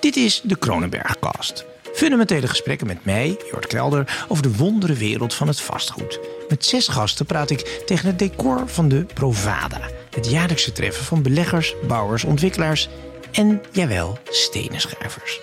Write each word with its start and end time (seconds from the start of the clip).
Dit 0.00 0.16
is 0.16 0.40
de 0.44 0.56
Kronenbergcast. 0.58 1.64
Fundamentele 1.92 2.46
gesprekken 2.46 2.86
met 2.86 3.04
mij, 3.04 3.38
Jort 3.50 3.66
Kelder, 3.66 4.24
over 4.28 4.42
de 4.42 4.56
wondere 4.56 4.94
wereld 4.94 5.34
van 5.34 5.48
het 5.48 5.60
vastgoed. 5.60 6.20
Met 6.48 6.64
zes 6.64 6.88
gasten 6.88 7.26
praat 7.26 7.50
ik 7.50 7.82
tegen 7.86 8.06
het 8.06 8.18
decor 8.18 8.68
van 8.68 8.88
de 8.88 9.06
Provada. 9.14 9.80
Het 10.10 10.30
jaarlijkse 10.30 10.72
treffen 10.72 11.04
van 11.04 11.22
beleggers, 11.22 11.74
bouwers, 11.88 12.24
ontwikkelaars 12.24 12.88
en, 13.32 13.62
jawel, 13.72 14.18
stenenschrijvers. 14.24 15.40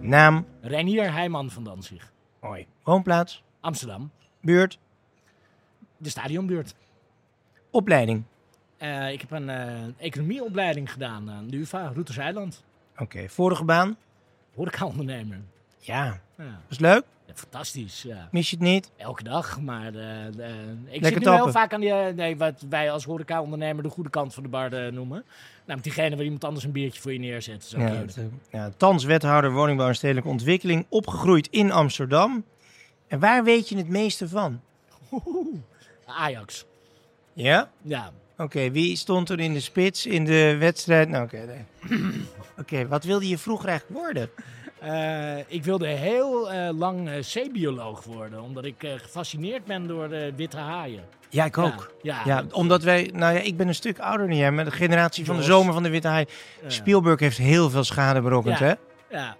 Naam, 0.00 0.46
Reinier 0.60 1.12
Heijman 1.12 1.50
van 1.50 1.64
Danzig. 1.64 2.12
mooi. 2.40 2.66
Woonplaats, 2.82 3.42
Amsterdam. 3.60 4.10
Buurt, 4.44 4.78
De 5.96 6.08
stadionbuurt. 6.08 6.74
opleiding. 7.70 8.22
Eh, 8.76 9.12
ik 9.12 9.20
heb 9.20 9.30
een 9.30 9.48
eh, 9.48 9.82
economieopleiding 9.98 10.92
gedaan 10.92 11.30
aan 11.30 11.46
de 11.48 11.56
UvA, 11.56 11.90
Routers 11.92 12.16
Eiland. 12.16 12.64
Oké, 12.98 13.28
vorige 13.28 13.64
baan? 13.64 13.96
Horeca-ondernemer. 14.54 15.38
Ja, 15.78 16.20
Ja. 16.38 16.60
was 16.68 16.78
leuk. 16.78 17.02
Ja, 17.26 17.34
fantastisch, 17.34 18.02
ja. 18.02 18.28
Mis 18.30 18.50
je 18.50 18.56
het 18.56 18.64
niet? 18.64 18.90
Elke 18.96 19.22
dag, 19.22 19.60
maar 19.60 19.94
eh, 19.94 20.26
ik 20.26 20.34
Lekker 20.36 21.12
zit 21.12 21.24
nu 21.24 21.30
heel 21.34 21.50
vaak 21.50 21.72
aan 21.72 21.80
die, 21.80 21.92
nee, 21.92 22.36
wat 22.36 22.64
wij 22.68 22.90
als 22.90 23.04
horeca-ondernemer 23.04 23.82
de 23.82 23.88
goede 23.88 24.10
kant 24.10 24.34
van 24.34 24.42
de 24.42 24.48
bar 24.48 24.92
noemen. 24.92 25.24
Namelijk 25.58 25.82
diegene 25.82 26.14
waar 26.16 26.24
iemand 26.24 26.44
anders 26.44 26.64
een 26.64 26.72
biertje 26.72 27.00
voor 27.00 27.12
je 27.12 27.18
neerzet. 27.18 27.64
Zo 27.64 27.78
Ja, 27.78 27.86
het, 27.86 28.18
ja, 28.50 28.70
thans 28.76 29.04
wethouder 29.04 29.52
woningbouw 29.52 29.88
en 29.88 29.94
stedelijke 29.94 30.28
ontwikkeling, 30.28 30.86
opgegroeid 30.88 31.46
in 31.50 31.72
Amsterdam. 31.72 32.44
En 33.14 33.20
waar 33.20 33.44
weet 33.44 33.68
je 33.68 33.76
het 33.76 33.88
meeste 33.88 34.28
van? 34.28 34.60
Ajax. 36.06 36.64
Ja? 37.32 37.70
Ja, 37.82 38.12
Oké, 38.36 38.70
wie 38.70 38.96
stond 38.96 39.30
er 39.30 39.40
in 39.40 39.52
de 39.52 39.60
spits 39.60 40.06
in 40.06 40.24
de 40.24 40.56
wedstrijd? 40.56 41.08
Nou, 41.08 41.24
oké. 41.24 41.44
nee. 41.46 42.00
Oké, 42.60 42.88
wat 42.88 43.04
wilde 43.04 43.28
je 43.28 43.38
vroeger 43.38 43.68
eigenlijk 43.68 44.00
worden? 44.00 44.30
Eh, 44.80 45.38
ik 45.46 45.64
wilde 45.64 45.86
heel 45.86 46.52
eh, 46.52 46.68
lang 46.78 47.08
eh, 47.08 47.22
zeebioloog 47.22 48.04
worden, 48.04 48.42
omdat 48.42 48.64
ik 48.64 48.74
gefascineerd 48.78 49.64
ben 49.64 49.86
door 49.86 50.08
witte 50.36 50.56
haaien. 50.56 51.04
Ja, 51.28 51.44
ik 51.44 51.58
ook. 51.58 51.94
Ja, 52.02 52.20
Ja, 52.24 52.44
omdat 52.50 52.82
wij, 52.82 53.10
nou 53.12 53.34
ja, 53.34 53.40
ik 53.40 53.56
ben 53.56 53.68
een 53.68 53.74
stuk 53.74 53.98
ouder 53.98 54.26
dan 54.26 54.36
jij, 54.36 54.52
met 54.52 54.66
de 54.66 54.72
generatie 54.72 55.24
van 55.24 55.36
de 55.36 55.42
zomer 55.42 55.72
van 55.72 55.82
de 55.82 55.90
Witte 55.90 56.08
Haai. 56.08 56.26
Spielberg 56.66 57.20
heeft 57.20 57.38
heel 57.38 57.70
veel 57.70 57.84
schade 57.84 58.20
berokkend, 58.20 58.58
Ja. 58.58 58.64
hè? 58.64 58.74
Ja, 59.10 59.36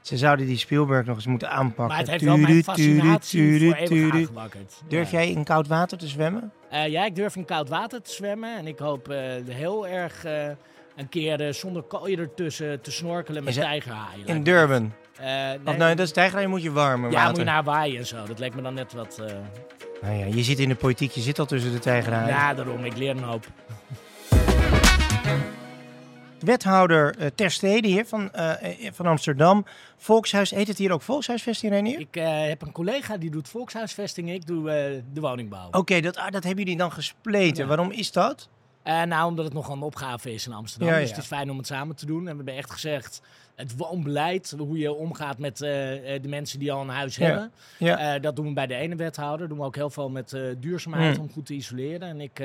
Ze 0.00 0.16
zouden 0.16 0.46
die 0.46 0.56
Spielberg 0.58 1.06
nog 1.06 1.16
eens 1.16 1.26
moeten 1.26 1.50
aanpakken. 1.50 1.86
maar 1.86 1.98
het 1.98 2.08
heeft 2.08 2.24
wel 2.24 2.36
mijn 2.36 2.64
fascinatie 2.64 3.66
voor 3.66 3.76
eeuwig 3.76 4.12
aangewakkerd. 4.14 4.74
Durf 4.88 5.10
jij 5.10 5.30
in 5.30 5.44
koud 5.44 5.66
water 5.66 5.98
te 5.98 6.06
zwemmen? 6.06 6.52
Eh, 6.70 6.88
ja, 6.88 7.04
ik 7.04 7.14
durf 7.16 7.36
in 7.36 7.44
koud 7.44 7.68
water 7.68 8.02
te 8.02 8.12
zwemmen. 8.12 8.56
En 8.58 8.66
ik 8.66 8.78
hoop 8.78 9.08
eh, 9.08 9.18
heel 9.48 9.86
erg 9.86 10.24
eh, 10.24 10.46
een 10.96 11.08
keer 11.08 11.54
zonder 11.54 11.82
kooien 11.82 12.18
ertussen 12.18 12.80
te 12.80 12.90
snorkelen 12.90 13.44
met 13.44 13.54
tijgerhaaien. 13.54 14.18
In 14.18 14.26
Lijkt 14.26 14.44
Durban. 14.44 14.92
Nee, 15.20 15.58
Of 15.64 15.76
nou, 15.76 15.94
dat 15.94 16.06
is 16.06 16.12
tijgerhaai 16.12 16.46
moet 16.46 16.62
je 16.62 16.72
warmer 16.72 17.10
ja, 17.10 17.16
water. 17.16 17.30
moet 17.30 17.38
je 17.38 17.44
naar 17.44 17.64
waaien 17.64 17.98
en 17.98 18.06
zo. 18.06 18.26
Dat 18.26 18.38
leek 18.38 18.54
me 18.54 18.62
dan 18.62 18.74
net 18.74 18.92
wat... 18.92 19.22
Nou 20.02 20.16
ja, 20.16 20.24
je 20.24 20.42
zit 20.42 20.58
in 20.58 20.68
de 20.68 20.74
politiek, 20.74 21.10
je 21.10 21.20
zit 21.20 21.38
al 21.38 21.46
tussen 21.46 21.72
de 21.72 21.78
tijgerhaaien. 21.78 22.28
ja, 22.28 22.54
daarom. 22.54 22.84
Ik 22.84 22.96
leer 22.96 23.10
een 23.10 23.22
hoop. 23.22 23.46
Wethouder 26.40 27.14
eh, 27.18 27.26
Ter 27.34 27.50
Stede 27.50 27.88
hier 27.88 28.06
van, 28.06 28.32
eh, 28.32 28.86
eh, 28.86 28.92
van 28.92 29.06
Amsterdam. 29.06 29.64
Volkshuis, 29.96 30.50
heet 30.50 30.68
het 30.68 30.78
hier 30.78 30.92
ook 30.92 31.02
Volkshuisvesting, 31.02 31.72
Renier? 31.72 32.00
Ik 32.00 32.16
eh, 32.16 32.46
heb 32.46 32.62
een 32.62 32.72
collega 32.72 33.16
die 33.16 33.30
doet 33.30 33.48
volkshuisvesting. 33.48 34.30
Ik 34.30 34.46
doe 34.46 34.70
eh, 34.70 35.02
de 35.12 35.20
woningbouw. 35.20 35.68
Oké, 35.70 36.00
dat, 36.00 36.16
ah, 36.16 36.30
dat 36.30 36.44
hebben 36.44 36.64
jullie 36.64 36.78
dan 36.78 36.92
gespleten. 36.92 37.62
Ja. 37.62 37.68
Waarom 37.68 37.90
is 37.90 38.12
dat? 38.12 38.48
Eh, 38.88 39.02
nou, 39.02 39.28
omdat 39.28 39.44
het 39.44 39.54
nogal 39.54 39.76
een 39.76 39.82
opgave 39.82 40.32
is 40.34 40.46
in 40.46 40.52
Amsterdam. 40.52 40.88
Ja, 40.88 40.98
Dus 40.98 41.08
het 41.08 41.18
is 41.18 41.26
fijn 41.26 41.50
om 41.50 41.56
het 41.56 41.66
samen 41.66 41.96
te 41.96 42.06
doen. 42.06 42.18
En 42.18 42.30
we 42.30 42.36
hebben 42.36 42.56
echt 42.56 42.70
gezegd, 42.70 43.22
het 43.54 43.76
woonbeleid, 43.76 44.54
hoe 44.58 44.78
je 44.78 44.92
omgaat 44.92 45.38
met 45.38 45.60
eh, 45.60 46.14
eh, 46.14 46.22
de 46.22 46.28
mensen 46.28 46.58
die 46.58 46.72
al 46.72 46.80
een 46.80 46.88
huis 46.88 47.16
Ja. 47.16 47.24
hebben. 47.26 47.52
Ja. 47.78 48.18
Dat 48.18 48.36
doen 48.36 48.46
we 48.46 48.52
bij 48.52 48.66
de 48.66 48.74
ene 48.74 48.96
wethouder. 48.96 49.48
Doen 49.48 49.58
we 49.58 49.64
ook 49.64 49.74
heel 49.74 49.90
veel 49.90 50.10
met 50.10 50.36
duurzaamheid 50.58 51.14
Hmm. 51.16 51.24
om 51.24 51.32
goed 51.32 51.46
te 51.46 51.54
isoleren. 51.54 52.08
En 52.08 52.20
ik 52.20 52.42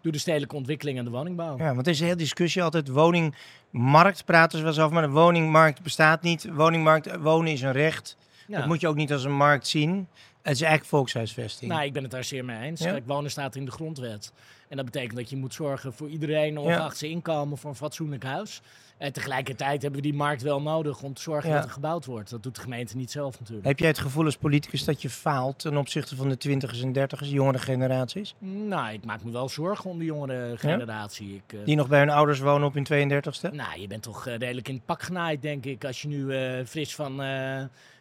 doe 0.00 0.12
de 0.12 0.18
stedelijke 0.18 0.56
ontwikkeling 0.56 0.98
en 0.98 1.04
de 1.04 1.10
woningbouw. 1.10 1.58
ja, 1.58 1.74
want 1.74 1.86
er 1.86 1.92
is 1.92 1.98
een 1.98 2.04
hele 2.06 2.18
discussie 2.18 2.62
altijd. 2.62 2.88
Woningmarkt 2.88 4.24
praten 4.24 4.58
ze 4.58 4.64
wel 4.64 4.72
eens 4.72 4.82
over, 4.82 4.94
maar 4.94 5.02
de 5.06 5.08
woningmarkt 5.12 5.82
bestaat 5.82 6.22
niet. 6.22 6.48
Woningmarkt, 6.52 7.16
wonen 7.16 7.52
is 7.52 7.62
een 7.62 7.72
recht. 7.72 8.16
Ja. 8.46 8.58
Dat 8.58 8.66
moet 8.66 8.80
je 8.80 8.88
ook 8.88 8.96
niet 8.96 9.12
als 9.12 9.24
een 9.24 9.36
markt 9.36 9.66
zien. 9.66 10.08
Het 10.46 10.54
is 10.54 10.60
eigenlijk 10.60 10.90
volkshuisvesting. 10.90 11.70
Nou, 11.70 11.84
ik 11.84 11.92
ben 11.92 12.02
het 12.02 12.10
daar 12.10 12.24
zeer 12.24 12.44
mee 12.44 12.60
eens. 12.60 12.80
Kijk, 12.80 13.06
wonen 13.06 13.30
staat 13.30 13.54
in 13.54 13.64
de 13.64 13.70
grondwet. 13.70 14.32
En 14.68 14.76
dat 14.76 14.84
betekent 14.84 15.16
dat 15.16 15.30
je 15.30 15.36
moet 15.36 15.54
zorgen 15.54 15.92
voor 15.92 16.08
iedereen, 16.08 16.58
ongeacht 16.58 16.96
zijn 16.96 17.10
inkomen, 17.10 17.58
voor 17.58 17.70
een 17.70 17.76
fatsoenlijk 17.76 18.24
huis. 18.24 18.60
En 18.98 19.12
tegelijkertijd 19.12 19.82
hebben 19.82 20.00
we 20.00 20.06
die 20.06 20.16
markt 20.16 20.42
wel 20.42 20.62
nodig 20.62 21.02
om 21.02 21.14
te 21.14 21.22
zorgen 21.22 21.50
dat 21.50 21.64
er 21.64 21.70
gebouwd 21.70 22.04
wordt. 22.04 22.30
Dat 22.30 22.42
doet 22.42 22.54
de 22.54 22.60
gemeente 22.60 22.96
niet 22.96 23.10
zelf 23.10 23.38
natuurlijk. 23.38 23.66
Heb 23.66 23.78
jij 23.78 23.88
het 23.88 23.98
gevoel 23.98 24.24
als 24.24 24.36
politicus 24.36 24.84
dat 24.84 25.02
je 25.02 25.10
faalt 25.10 25.58
ten 25.58 25.76
opzichte 25.76 26.16
van 26.16 26.28
de 26.28 26.36
twintigers 26.36 26.82
en 26.82 26.92
dertigers, 26.92 27.30
jongere 27.30 27.58
generaties? 27.58 28.34
Nou, 28.38 28.92
ik 28.92 29.04
maak 29.04 29.24
me 29.24 29.30
wel 29.30 29.48
zorgen 29.48 29.90
om 29.90 29.98
de 29.98 30.04
jongere 30.04 30.56
generatie. 30.56 31.34
Ik, 31.34 31.58
eh, 31.58 31.64
Die 31.64 31.76
nog 31.76 31.88
bij 31.88 31.98
hun 31.98 32.10
ouders 32.10 32.38
wonen 32.38 32.68
op 32.68 32.74
hun 32.74 32.84
32ste? 32.84 33.50
Nou, 33.52 33.80
je 33.80 33.86
bent 33.86 34.02
toch 34.02 34.26
eh, 34.26 34.36
redelijk 34.36 34.68
in 34.68 34.74
het 34.74 34.84
pak 34.84 35.02
genaaid, 35.02 35.42
denk 35.42 35.64
ik. 35.64 35.84
Als 35.84 36.02
je 36.02 36.08
nu 36.08 36.34
eh, 36.34 36.64
fris 36.64 36.94
van 36.94 37.20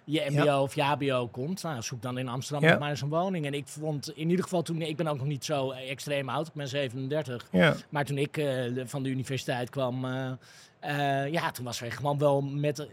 je 0.05 0.25
mbo 0.29 0.43
Ja. 0.43 0.61
of 0.61 0.75
je 0.75 0.81
hbo 0.83 1.27
komt. 1.27 1.63
Nou, 1.63 1.81
zoek 1.81 2.01
dan 2.01 2.17
in 2.17 2.27
Amsterdam 2.27 2.69
Ja. 2.69 2.77
maar 2.77 2.89
eens 2.89 3.01
een 3.01 3.09
woning. 3.09 3.45
En 3.45 3.53
ik 3.53 3.67
vond 3.67 4.11
in 4.15 4.29
ieder 4.29 4.43
geval 4.43 4.61
toen... 4.61 4.81
Ik 4.81 4.95
ben 4.97 5.07
ook 5.07 5.17
nog 5.17 5.27
niet 5.27 5.45
zo 5.45 5.71
extreem 5.71 6.29
oud. 6.29 6.47
Ik 6.47 6.53
ben 6.53 6.67
37. 6.67 7.47
Ja. 7.51 7.75
Maar 7.89 8.05
toen 8.05 8.17
ik 8.17 8.37
eh, 8.37 8.71
van 8.85 9.03
de 9.03 9.09
universiteit 9.09 9.69
kwam... 9.69 10.05
eh, 10.05 10.31
eh, 10.79 11.31
ja, 11.31 11.51
toen 11.51 11.65
was 11.65 11.81
er 11.81 11.91
gewoon 11.91 12.17
wel 12.17 12.41
met... 12.41 12.87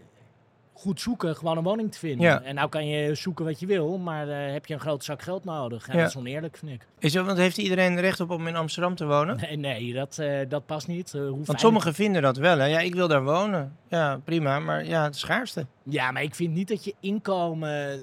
Goed 0.72 1.00
zoeken, 1.00 1.36
gewoon 1.36 1.56
een 1.56 1.62
woning 1.62 1.92
te 1.92 1.98
vinden. 1.98 2.26
Ja. 2.26 2.42
En 2.42 2.54
nou 2.54 2.68
kan 2.68 2.86
je 2.86 3.14
zoeken 3.14 3.44
wat 3.44 3.60
je 3.60 3.66
wil, 3.66 3.98
maar 3.98 4.28
eh, 4.28 4.52
heb 4.52 4.66
je 4.66 4.74
een 4.74 4.80
grote 4.80 5.04
zak 5.04 5.22
geld 5.22 5.44
nodig. 5.44 5.86
Ja. 5.86 5.92
dat 5.92 6.08
is 6.08 6.16
oneerlijk, 6.16 6.56
vind 6.56 6.72
ik. 6.72 6.86
Is 6.98 7.12
dat, 7.12 7.26
want 7.26 7.38
heeft 7.38 7.58
iedereen 7.58 8.00
recht 8.00 8.20
op 8.20 8.30
om 8.30 8.46
in 8.46 8.56
Amsterdam 8.56 8.94
te 8.94 9.06
wonen? 9.06 9.36
Nee, 9.36 9.56
nee 9.56 9.92
dat, 9.92 10.18
eh, 10.18 10.38
dat 10.48 10.66
past 10.66 10.88
niet. 10.88 11.14
Eh, 11.14 11.20
Want 11.44 11.60
sommigen 11.60 11.94
vinden 11.94 12.22
dat 12.22 12.36
wel. 12.36 12.58
Hè? 12.58 12.66
Ja, 12.66 12.78
ik 12.78 12.94
wil 12.94 13.08
daar 13.08 13.24
wonen. 13.24 13.76
Ja, 13.88 14.20
prima. 14.24 14.58
Maar 14.58 14.84
ja, 14.84 15.04
het 15.04 15.16
schaarste. 15.16 15.66
Ja, 15.82 16.10
maar 16.10 16.22
ik 16.22 16.34
vind 16.34 16.54
niet 16.54 16.68
dat 16.68 16.84
je 16.84 16.94
inkomen 17.00 18.00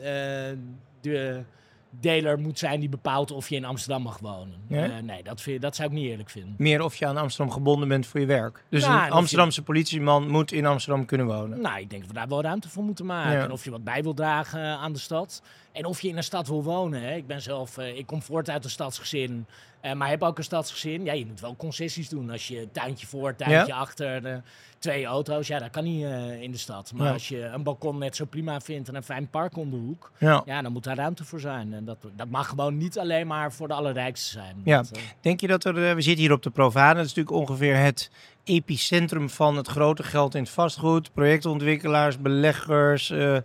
de 1.02 1.44
deler 1.89 2.39
moet 2.39 2.59
zijn 2.59 2.79
die 2.79 2.89
bepaalt 2.89 3.31
of 3.31 3.50
je 3.50 3.55
in 3.55 3.66
Amsterdam 3.66 4.01
mag 4.01 4.17
wonen. 4.19 4.55
Ja? 4.67 4.83
Eh, 4.83 4.97
nee, 5.03 5.23
dat, 5.23 5.41
vind, 5.41 5.61
dat 5.61 5.75
zou 5.75 5.89
ik 5.89 5.95
niet 5.95 6.05
eerlijk 6.09 6.29
vinden. 6.29 6.55
Meer 6.57 6.81
of 6.83 6.95
je 6.95 7.05
aan 7.05 7.17
Amsterdam 7.17 7.53
gebonden 7.53 7.88
bent 7.88 8.05
voor 8.07 8.19
je 8.19 8.25
werk. 8.25 8.63
Dus 8.69 8.83
een 8.83 8.91
je- 8.94 9.09
Amsterdamse 9.09 9.63
politieman 9.63 10.29
moet 10.29 10.51
in 10.51 10.66
Amsterdam 10.66 11.05
kunnen 11.05 11.28
wonen. 11.28 11.61
Nou, 11.61 11.79
ik 11.79 11.89
denk 11.89 12.01
dat 12.01 12.11
we 12.11 12.17
daar 12.17 12.28
wel 12.28 12.41
ruimte 12.41 12.69
voor 12.69 12.83
moeten 12.83 13.05
maken. 13.05 13.38
Ja. 13.38 13.44
En 13.44 13.51
of 13.51 13.63
je 13.63 13.72
wat 13.72 13.83
bij 13.83 14.03
wil 14.03 14.13
dragen 14.13 14.61
aan 14.78 14.94
de 14.94 14.99
stad. 14.99 15.41
En 15.72 15.85
of 15.85 16.01
je 16.01 16.07
in 16.07 16.17
een 16.17 16.23
stad 16.23 16.47
wil 16.47 16.63
wonen. 16.63 17.01
Hè. 17.01 17.16
Ik 17.16 17.28
ben 17.28 17.41
zelf, 17.41 17.78
eh, 17.78 17.97
ik 17.97 18.05
kom 18.05 18.22
voort 18.22 18.49
uit 18.49 18.63
een 18.63 18.69
stadsgezin. 18.69 19.45
Eh, 19.81 19.94
maar 19.94 20.09
heb 20.09 20.23
ook 20.23 20.38
een 20.38 20.44
stadsgezin. 20.44 21.03
Ja, 21.03 21.13
je 21.13 21.25
moet 21.25 21.40
wel 21.40 21.56
concessies 21.56 22.09
doen. 22.09 22.29
Als 22.29 22.47
je 22.47 22.67
tuintje 22.72 23.07
voor, 23.07 23.35
tuintje 23.35 23.73
achter, 23.73 24.25
eh, 24.25 24.38
twee 24.79 25.06
auto's. 25.06 25.47
Ja, 25.47 25.59
dat 25.59 25.69
kan 25.69 25.84
niet 25.84 26.03
eh, 26.03 26.41
in 26.41 26.51
de 26.51 26.57
stad. 26.57 26.91
Maar 26.95 27.07
Ja. 27.07 27.13
als 27.13 27.28
je 27.28 27.41
een 27.44 27.63
balkon 27.63 27.97
net 27.97 28.16
zo 28.16 28.25
prima 28.25 28.59
vindt 28.62 28.88
en 28.90 28.95
een 28.95 29.03
fijn 29.03 29.28
park 29.29 29.57
om 29.57 29.69
de 29.69 29.75
hoek. 29.75 30.12
Ja. 30.17 30.41
Ja, 30.45 30.62
dan 30.62 30.72
moet 30.72 30.84
daar 30.84 30.95
ruimte 30.95 31.25
voor 31.25 31.40
zijn. 31.40 31.73
En 31.73 31.85
dat, 31.85 31.97
dat 32.16 32.29
mag 32.29 32.47
gewoon 32.47 32.78
niet 32.78 33.00
alleen 33.00 33.28
maar 33.28 33.53
voor 33.53 33.67
de 33.67 33.73
allerrijkste 33.73 34.29
zijn. 34.29 34.62
Ja. 34.63 34.78
Dat, 34.78 35.00
Denk 35.22 35.41
je 35.41 35.47
dat 35.47 35.66
er... 35.66 35.73
we 35.96 36.01
zitten 36.01 36.23
hier 36.23 36.34
op 36.34 36.44
de 36.44 36.50
Provada. 36.50 36.94
Dat 36.94 37.06
is 37.06 37.13
natuurlijk 37.16 37.50
ongeveer 37.50 37.78
het 37.78 38.11
epicentrum 38.44 39.29
van 39.29 39.57
het 39.57 39.67
grote 39.67 40.03
geld 40.03 40.35
in 40.35 40.41
het 40.41 40.51
vastgoed. 40.51 41.13
Projectontwikkelaars, 41.13 42.17
beleggers. 42.19 43.09
nou 43.09 43.41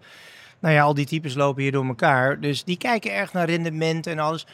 ja, 0.61 0.83
al 0.83 0.95
die 0.95 1.07
types 1.07 1.35
lopen 1.35 1.63
hier 1.63 1.73
door 1.73 1.87
elkaar. 1.87 2.41
Dus 2.41 2.65
die 2.65 2.77
kijken 2.77 3.15
erg 3.15 3.33
naar 3.33 3.49
rendement 3.49 4.07
en 4.07 4.19
alles. 4.19 4.47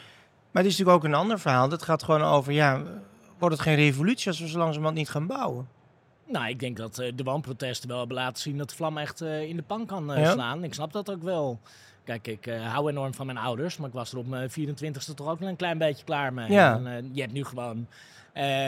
Maar 0.51 0.63
het 0.63 0.71
is 0.71 0.77
natuurlijk 0.77 1.05
ook 1.05 1.11
een 1.11 1.19
ander 1.19 1.39
verhaal. 1.39 1.69
Dat 1.69 1.83
gaat 1.83 2.03
gewoon 2.03 2.21
over, 2.21 2.53
ja, 2.53 2.83
wordt 3.37 3.55
het 3.55 3.63
geen 3.63 3.75
revolutie 3.75 4.27
als 4.27 4.39
we 4.39 4.47
zo 4.47 4.57
langzamerhand 4.57 4.97
niet 4.97 5.09
gaan 5.09 5.27
bouwen? 5.27 5.67
nou, 6.31 6.47
ik 6.49 6.59
denk 6.59 6.77
dat 6.77 6.99
eh, 6.99 7.11
de 7.15 7.23
woonprotesten 7.23 7.89
wel 7.89 7.99
hebben 7.99 8.17
laten 8.17 8.41
zien 8.41 8.57
dat 8.57 8.69
de 8.69 8.75
vlam 8.75 8.97
echt 8.97 9.21
eh, 9.21 9.41
in 9.41 9.55
de 9.55 9.61
pan 9.61 9.85
kan 9.85 10.13
eh, 10.13 10.21
Ja. 10.21 10.31
slaan. 10.31 10.63
Ik 10.63 10.73
snap 10.73 10.91
dat 10.91 11.11
ook 11.11 11.23
wel. 11.23 11.59
Kijk, 12.03 12.27
ik 12.27 12.45
hou 12.45 12.89
enorm 12.89 13.13
van 13.13 13.25
mijn 13.25 13.37
ouders, 13.37 13.77
maar 13.77 13.87
ik 13.87 13.93
was 13.93 14.11
er 14.11 14.17
op 14.17 14.27
mijn 14.27 14.49
24ste 14.49 15.13
toch 15.15 15.27
ook 15.27 15.39
wel 15.39 15.49
een 15.49 15.55
klein 15.55 15.77
beetje 15.77 16.03
klaar 16.03 16.33
mee. 16.33 16.51
Ja. 16.51 16.81
En, 16.85 17.09
je 17.13 17.21
hebt 17.21 17.33
nu 17.33 17.43
gewoon 17.43 17.87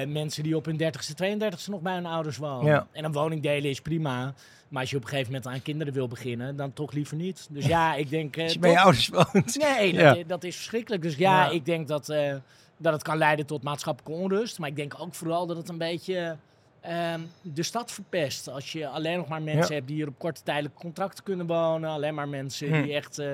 mensen 0.08 0.44
die 0.44 0.56
op 0.56 0.66
hun 0.66 0.78
30ste, 0.82 1.24
32ste 1.24 1.66
nog 1.70 1.82
bij 1.82 1.94
hun 1.94 2.06
ouders 2.06 2.38
wonen. 2.38 2.66
Ja. 2.72 2.88
En 2.92 3.04
een 3.04 3.12
woning 3.12 3.42
delen 3.42 3.70
is 3.70 3.82
prima. 3.82 4.34
Maar 4.68 4.82
als 4.82 4.90
je 4.92 4.98
op 4.98 5.04
een 5.04 5.10
gegeven 5.10 5.32
moment 5.34 5.52
aan 5.52 5.62
kinderen 5.62 5.94
wil 5.94 6.08
beginnen, 6.08 6.56
dan 6.56 6.74
toch 6.74 6.92
liever 6.92 7.16
niet. 7.16 7.48
Dus 7.50 7.66
ja, 7.66 7.96
ik 7.96 8.10
denk... 8.10 8.36
eh, 8.38 8.44
Als 8.44 8.54
je 8.54 8.60
bij 8.60 8.72
je 8.72 8.80
ouders 8.80 9.08
woont. 9.08 9.58
Nee, 9.58 9.94
dat, 9.94 10.02
Ja. 10.02 10.16
eh, 10.16 10.24
dat 10.28 10.44
is 10.44 10.56
verschrikkelijk. 10.56 11.02
Dus 11.02 11.16
ja, 11.16 11.44
Ja. 11.46 11.52
ik 11.52 11.66
denk 11.66 11.88
dat, 11.88 12.10
eh, 12.10 12.36
dat 12.78 12.94
het 12.94 13.02
kan 13.04 13.18
leiden 13.18 13.46
tot 13.46 13.64
maatschappelijke 13.64 14.22
onrust. 14.22 14.60
Maar 14.60 14.70
ik 14.70 14.76
denk 14.76 14.96
ook 15.00 15.14
vooral 15.16 15.48
dat 15.48 15.58
het 15.58 15.70
een 15.70 15.78
beetje 15.78 16.38
ehm, 16.82 17.20
de 17.42 17.64
stad 17.64 17.92
verpest. 17.92 18.48
Als 18.50 18.72
je 18.72 18.88
alleen 18.88 19.18
nog 19.18 19.28
maar 19.28 19.42
mensen 19.42 19.68
Ja. 19.68 19.74
hebt 19.74 19.88
die 19.88 19.96
hier 19.96 20.08
op 20.08 20.20
korte 20.20 20.44
tijdelijke 20.44 20.78
contracten 20.80 21.24
kunnen 21.24 21.46
wonen. 21.48 21.90
Alleen 21.90 22.14
maar 22.14 22.28
mensen 22.30 22.68
Hm. 22.76 22.82
die 22.84 22.94
echt 22.94 23.20
eh, 23.20 23.28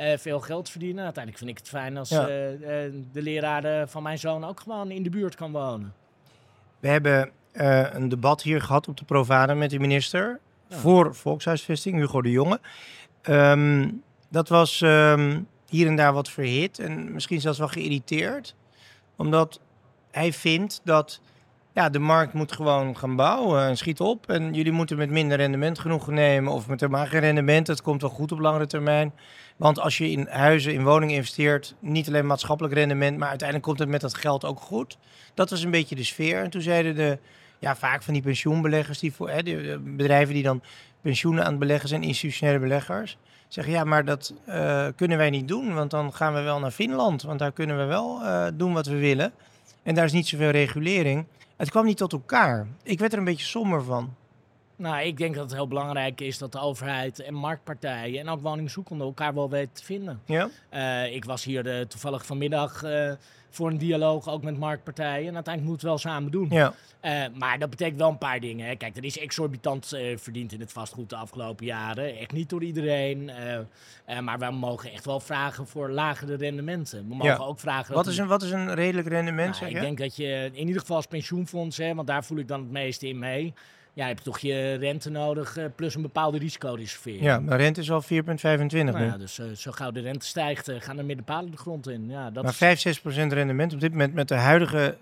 eh, 0.00 0.18
veel 0.18 0.40
geld 0.40 0.70
verdienen. 0.70 1.04
Uiteindelijk 1.04 1.44
vind 1.44 1.58
ik 1.58 1.64
het 1.64 1.68
fijn 1.68 1.96
als 1.96 2.08
Ja. 2.08 2.28
eh, 2.28 2.84
eh, 2.86 2.92
de 3.12 3.22
leraar 3.22 3.88
van 3.88 4.02
mijn 4.02 4.18
zoon 4.18 4.44
ook 4.44 4.60
gewoon 4.60 4.90
in 4.90 5.02
de 5.02 5.10
buurt 5.10 5.34
kan 5.34 5.52
wonen. 5.52 5.94
We 6.80 6.88
hebben 6.88 7.30
een 7.92 8.08
debat 8.08 8.42
hier 8.42 8.60
gehad 8.62 8.88
op 8.88 8.96
de 8.96 9.04
Provada 9.04 9.54
met 9.54 9.70
de 9.70 9.78
minister 9.78 10.40
Ja. 10.68 10.76
voor 10.76 11.14
volkshuisvesting, 11.14 11.96
Hugo 11.96 12.22
de 12.22 12.30
Jonge. 12.30 12.60
Ehm, 13.22 13.88
dat 14.28 14.48
was 14.48 14.80
ehm, 14.82 15.40
hier 15.68 15.86
en 15.86 15.96
daar 15.96 16.12
wat 16.12 16.28
verhit 16.28 16.78
en 16.78 17.12
misschien 17.12 17.40
zelfs 17.40 17.58
wel 17.58 17.68
geïrriteerd. 17.68 18.54
Omdat 19.16 19.60
hij 20.10 20.32
vindt 20.32 20.80
dat 20.84 21.20
ja, 21.74 21.88
de 21.88 21.98
markt 21.98 22.32
moet 22.32 22.52
gewoon 22.52 22.96
gaan 22.96 23.16
bouwen 23.16 23.62
en 23.62 23.76
schiet 23.76 24.00
op. 24.00 24.30
En 24.30 24.54
jullie 24.54 24.72
moeten 24.72 24.96
met 24.96 25.10
minder 25.10 25.36
rendement 25.36 25.78
genoegen 25.78 26.14
nemen 26.14 26.52
of 26.52 26.68
met 26.68 26.80
helemaal 26.80 27.06
geen 27.06 27.20
rendement. 27.20 27.66
Het 27.66 27.82
komt 27.82 28.00
wel 28.00 28.10
goed 28.10 28.32
op 28.32 28.38
langere 28.38 28.66
termijn. 28.66 29.12
Want 29.56 29.80
als 29.80 29.98
je 29.98 30.10
in 30.10 30.26
huizen, 30.30 30.72
in 30.72 30.84
woningen 30.84 31.14
investeert, 31.14 31.74
niet 31.78 32.08
alleen 32.08 32.26
maatschappelijk 32.26 32.74
rendement, 32.74 33.18
maar 33.18 33.28
uiteindelijk 33.28 33.68
komt 33.68 33.78
het 33.78 33.88
met 33.88 34.00
dat 34.00 34.14
geld 34.14 34.44
ook 34.44 34.60
goed. 34.60 34.98
Dat 35.34 35.50
was 35.50 35.62
een 35.62 35.70
beetje 35.70 35.94
de 35.94 36.04
sfeer. 36.04 36.42
En 36.42 36.50
toen 36.50 36.62
zeiden 36.62 36.94
de, 36.94 37.18
ja, 37.58 37.76
vaak 37.76 38.02
van 38.02 38.14
die 38.14 38.22
pensioenbeleggers, 38.22 38.98
die 38.98 39.12
voor, 39.12 39.30
hè, 39.30 39.42
de, 39.42 39.62
de 39.62 39.78
bedrijven 39.78 40.34
die 40.34 40.42
dan 40.42 40.62
pensioenen 41.00 41.44
aan 41.44 41.50
het 41.50 41.58
beleggen 41.58 41.88
zijn, 41.88 42.02
institutionele 42.02 42.58
beleggers, 42.58 43.18
zeggen 43.48 43.72
ja, 43.72 43.84
maar 43.84 44.04
dat 44.04 44.34
eh, 44.46 44.86
kunnen 44.96 45.18
wij 45.18 45.30
niet 45.30 45.48
doen, 45.48 45.74
want 45.74 45.90
dan 45.90 46.12
gaan 46.12 46.34
we 46.34 46.40
wel 46.40 46.58
naar 46.58 46.70
Finland, 46.70 47.22
want 47.22 47.38
daar 47.38 47.52
kunnen 47.52 47.78
we 47.78 47.84
wel 47.84 48.22
eh, 48.22 48.46
doen 48.54 48.72
wat 48.72 48.86
we 48.86 48.96
willen. 48.96 49.32
En 49.82 49.94
daar 49.94 50.04
is 50.04 50.12
niet 50.12 50.28
zoveel 50.28 50.50
regulering. 50.50 51.26
Het 51.60 51.70
kwam 51.70 51.84
niet 51.84 51.96
tot 51.96 52.12
elkaar. 52.12 52.66
Ik 52.82 52.98
werd 52.98 53.12
er 53.12 53.18
een 53.18 53.24
beetje 53.24 53.46
somber 53.46 53.84
van. 53.84 54.14
Nou, 54.80 55.02
ik 55.04 55.16
denk 55.16 55.34
dat 55.34 55.44
het 55.44 55.52
heel 55.52 55.68
belangrijk 55.68 56.20
is 56.20 56.38
dat 56.38 56.52
de 56.52 56.60
overheid 56.60 57.18
en 57.20 57.34
marktpartijen 57.34 58.20
en 58.20 58.28
ook 58.28 58.40
woningzoekenden 58.40 59.06
elkaar 59.06 59.34
wel 59.34 59.50
weten 59.50 59.72
te 59.72 59.84
vinden. 59.84 60.20
Ja? 60.24 60.48
Eh, 60.68 61.14
ik 61.14 61.24
was 61.24 61.44
hier 61.44 61.66
eh, 61.68 61.80
toevallig 61.86 62.26
vanmiddag 62.26 62.82
eh, 62.82 63.12
voor 63.50 63.68
een 63.70 63.78
dialoog 63.78 64.28
ook 64.28 64.42
met 64.42 64.58
marktpartijen. 64.58 65.28
En 65.28 65.34
uiteindelijk 65.34 65.64
moeten 65.66 65.86
we 65.88 65.92
het 65.92 66.02
wel 66.04 66.12
samen 66.12 66.30
doen. 66.30 66.48
Ja. 66.50 66.72
Maar 67.34 67.58
dat 67.58 67.70
betekent 67.70 67.98
wel 67.98 68.08
een 68.08 68.18
paar 68.18 68.40
dingen. 68.40 68.66
Hè. 68.66 68.74
Kijk, 68.74 68.96
er 68.96 69.04
is 69.04 69.18
exorbitant 69.18 69.96
verdiend 70.16 70.52
in 70.52 70.60
het 70.60 70.72
vastgoed 70.72 71.10
de 71.10 71.16
afgelopen 71.16 71.66
jaren. 71.66 72.18
Echt 72.18 72.32
niet 72.32 72.48
door 72.48 72.62
iedereen. 72.62 73.30
maar 74.22 74.38
we 74.38 74.50
mogen 74.50 74.92
echt 74.92 75.04
wel 75.04 75.20
vragen 75.20 75.66
voor 75.66 75.90
lagere 75.90 76.36
rendementen. 76.36 77.08
We 77.08 77.14
mogen 77.14 77.26
Ja. 77.26 77.36
ook 77.36 77.60
vragen... 77.60 77.94
Wat 77.94 78.06
is, 78.06 78.18
een, 78.18 78.26
wat 78.26 78.42
is 78.42 78.50
een 78.50 78.74
redelijk 78.74 79.08
rendement, 79.08 79.46
nou, 79.48 79.58
zeg 79.58 79.68
ik 79.68 79.74
je? 79.74 79.80
denk 79.80 79.98
dat 79.98 80.16
je 80.16 80.50
in 80.52 80.66
ieder 80.66 80.80
geval 80.80 80.96
als 80.96 81.06
pensioenfonds, 81.06 81.76
hè, 81.76 81.94
want 81.94 82.06
daar 82.06 82.24
voel 82.24 82.38
ik 82.38 82.48
dan 82.48 82.60
het 82.60 82.70
meeste 82.70 83.08
in 83.08 83.18
mee. 83.18 83.54
Ja, 84.00 84.06
heb 84.06 84.18
je 84.18 84.24
toch 84.24 84.38
je 84.38 84.74
rente 84.74 85.10
nodig 85.10 85.56
eh, 85.56 85.64
plus 85.76 85.94
een 85.94 86.02
bepaalde 86.02 86.38
risicoreservering. 86.38 87.22
Ja, 87.22 87.40
maar 87.40 87.58
rente 87.58 87.80
is 87.80 87.90
al 87.90 88.02
4,25 88.02 88.08
nu. 88.08 88.82
Nou 88.82 89.04
ja, 89.04 89.16
dus 89.18 89.38
eh, 89.38 89.46
zo 89.56 89.70
gauw 89.72 89.90
de 89.90 90.00
rente 90.00 90.26
stijgt, 90.26 90.68
eh, 90.68 90.76
gaan 90.80 90.98
er 90.98 91.04
meer 91.04 91.16
de 91.16 91.22
palen 91.22 91.50
de 91.50 91.56
grond 91.56 91.88
in. 91.88 92.08
Ja, 92.08 92.30
dat 92.30 92.42
maar 92.42 92.52
is- 92.52 92.58
5, 92.58 92.80
6 92.80 93.00
procent 93.00 93.32
rendement 93.32 93.72
op 93.72 93.80
dit 93.80 93.90
moment 93.90 94.14
met 94.14 94.28
de 94.28 94.34
huidige 94.34 94.96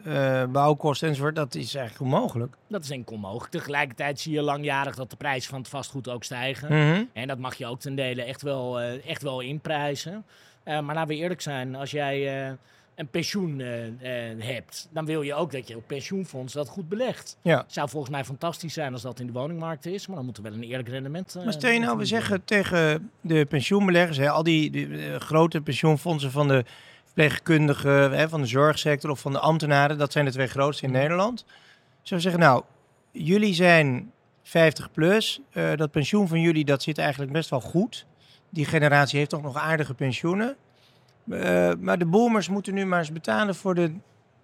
bouwkosten 0.53 1.09
enzovoort, 1.09 1.35
dat 1.37 1.55
is 1.55 1.75
eigenlijk 1.75 2.13
onmogelijk. 2.13 2.55
Dat 2.69 2.83
is 2.83 2.89
denk 2.89 3.01
ik 3.03 3.11
onmogelijk. 3.11 3.51
Tegelijkertijd 3.51 4.21
zie 4.21 4.33
je 4.33 4.43
langjarig 4.43 4.95
dat 4.95 5.11
de 5.11 5.17
prijzen 5.17 5.51
van 5.51 5.59
het 5.59 5.69
vastgoed 5.69 6.09
ook 6.09 6.25
stijgen. 6.25 6.69
Mhm. 6.89 7.03
En 7.13 7.29
dat 7.29 7.39
mag 7.39 7.55
je 7.55 7.67
ook 7.67 7.81
ten 7.81 7.95
dele 7.95 8.23
echt 8.23 8.43
wel, 8.43 8.81
echt 8.81 9.23
wel 9.23 9.41
inprijzen. 9.41 10.25
Maar 10.65 10.83
laten 10.95 11.07
we 11.09 11.15
eerlijk 11.17 11.41
zijn, 11.41 11.75
als 11.75 11.91
jij 11.91 12.57
een 12.99 13.09
pensioen 13.09 13.61
eh, 13.61 13.87
eh, 14.33 14.41
hebt, 14.43 14.89
dan 14.91 15.05
wil 15.05 15.23
je 15.23 15.35
ook 15.35 15.53
dat 15.53 15.69
je 15.69 15.77
op 15.77 15.87
pensioenfonds 15.87 16.53
dat 16.53 16.69
goed 16.69 16.89
belegt. 16.89 17.37
Ja. 17.43 17.59
Het 17.59 17.73
zou 17.73 17.89
volgens 17.89 18.13
mij 18.13 18.25
fantastisch 18.25 18.73
zijn 18.73 18.93
als 18.93 19.03
dat 19.03 19.21
in 19.21 19.27
de 19.27 19.33
woningmarkt 19.33 19.87
is, 19.87 20.07
maar 20.07 20.17
dan 20.17 20.25
moet 20.25 20.37
er 20.37 20.43
wel 20.43 20.53
een 20.53 20.63
eerlijk 20.63 20.89
rendement. 20.89 21.35
eh, 21.37 21.45
Maar 21.45 21.53
stel 21.53 21.71
je 21.71 21.79
nou, 21.79 21.99
we 21.99 22.05
zeggen 22.05 22.45
tegen 22.45 23.11
de 23.21 23.45
pensioenbeleggers, 23.47 24.17
hè, 24.19 24.31
al 24.31 24.43
die, 24.43 24.71
die, 24.71 25.19
grote 25.21 25.61
pensioenfondsen 25.61 26.31
van 26.31 26.49
de 26.49 26.65
verpleegkundigen, 27.05 28.13
hè, 28.13 28.29
van 28.29 28.41
de 28.41 28.47
zorgsector 28.47 29.11
of 29.11 29.21
van 29.21 29.33
de 29.33 29.39
ambtenaren, 29.39 29.99
dat 29.99 30.13
zijn 30.13 30.25
de 30.25 30.31
twee 30.31 30.47
grootste 30.47 30.85
in 30.85 30.91
Mhm. 30.91 31.01
Nederland. 31.01 31.45
We 32.05 32.21
zeggen, 32.21 32.41
nou, 32.41 32.63
jullie 33.13 33.55
zijn 33.55 34.13
50 34.43 34.91
plus, 34.93 35.41
eh, 35.53 35.75
dat 35.77 35.91
pensioen 35.91 36.29
van 36.29 36.41
jullie 36.41 36.65
dat 36.65 36.83
zit 36.83 36.99
eigenlijk 36.99 37.33
best 37.33 37.51
wel 37.51 37.61
goed. 37.61 38.07
Die 38.51 38.65
generatie 38.65 39.19
heeft 39.19 39.31
toch 39.31 39.43
nog 39.43 39.57
aardige 39.57 39.95
pensioenen. 39.95 40.57
Eh, 41.31 41.73
maar 41.79 41.99
de 41.99 42.07
boomers 42.07 42.49
moeten 42.49 42.75
nu 42.75 42.87
maar 42.87 42.99
eens 42.99 43.13
betalen 43.13 43.55
voor 43.55 43.75
de 43.75 43.93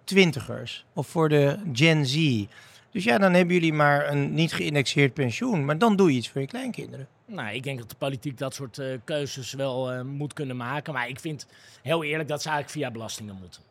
twintigers 0.03 0.85
of 0.93 1.07
voor 1.07 1.29
de 1.29 1.57
Gen 1.73 2.05
Z. 2.05 2.45
Dus 2.91 3.03
ja, 3.03 3.17
dan 3.17 3.33
hebben 3.33 3.53
jullie 3.53 3.73
maar 3.73 4.11
een 4.11 4.33
niet 4.33 4.53
geïndexeerd 4.53 5.13
pensioen. 5.13 5.65
Maar 5.65 5.77
dan 5.77 5.95
doe 5.95 6.11
je 6.11 6.17
iets 6.17 6.29
voor 6.29 6.41
je 6.41 6.47
kleinkinderen. 6.47 7.07
Nou, 7.25 7.55
ik 7.55 7.63
denk 7.63 7.79
dat 7.79 7.89
de 7.89 7.95
politiek 7.95 8.37
dat 8.37 8.53
soort 8.53 8.77
eh, 8.77 8.87
keuzes 9.03 9.53
wel 9.53 9.91
eh, 9.91 10.01
moet 10.01 10.33
kunnen 10.33 10.57
maken. 10.57 10.93
Maar 10.93 11.09
ik 11.09 11.19
vind 11.19 11.47
heel 11.81 12.03
eerlijk 12.03 12.29
dat 12.29 12.41
ze 12.41 12.49
eigenlijk 12.49 12.77
via 12.79 12.91
belastingen 12.91 13.37
moeten. 13.39 13.61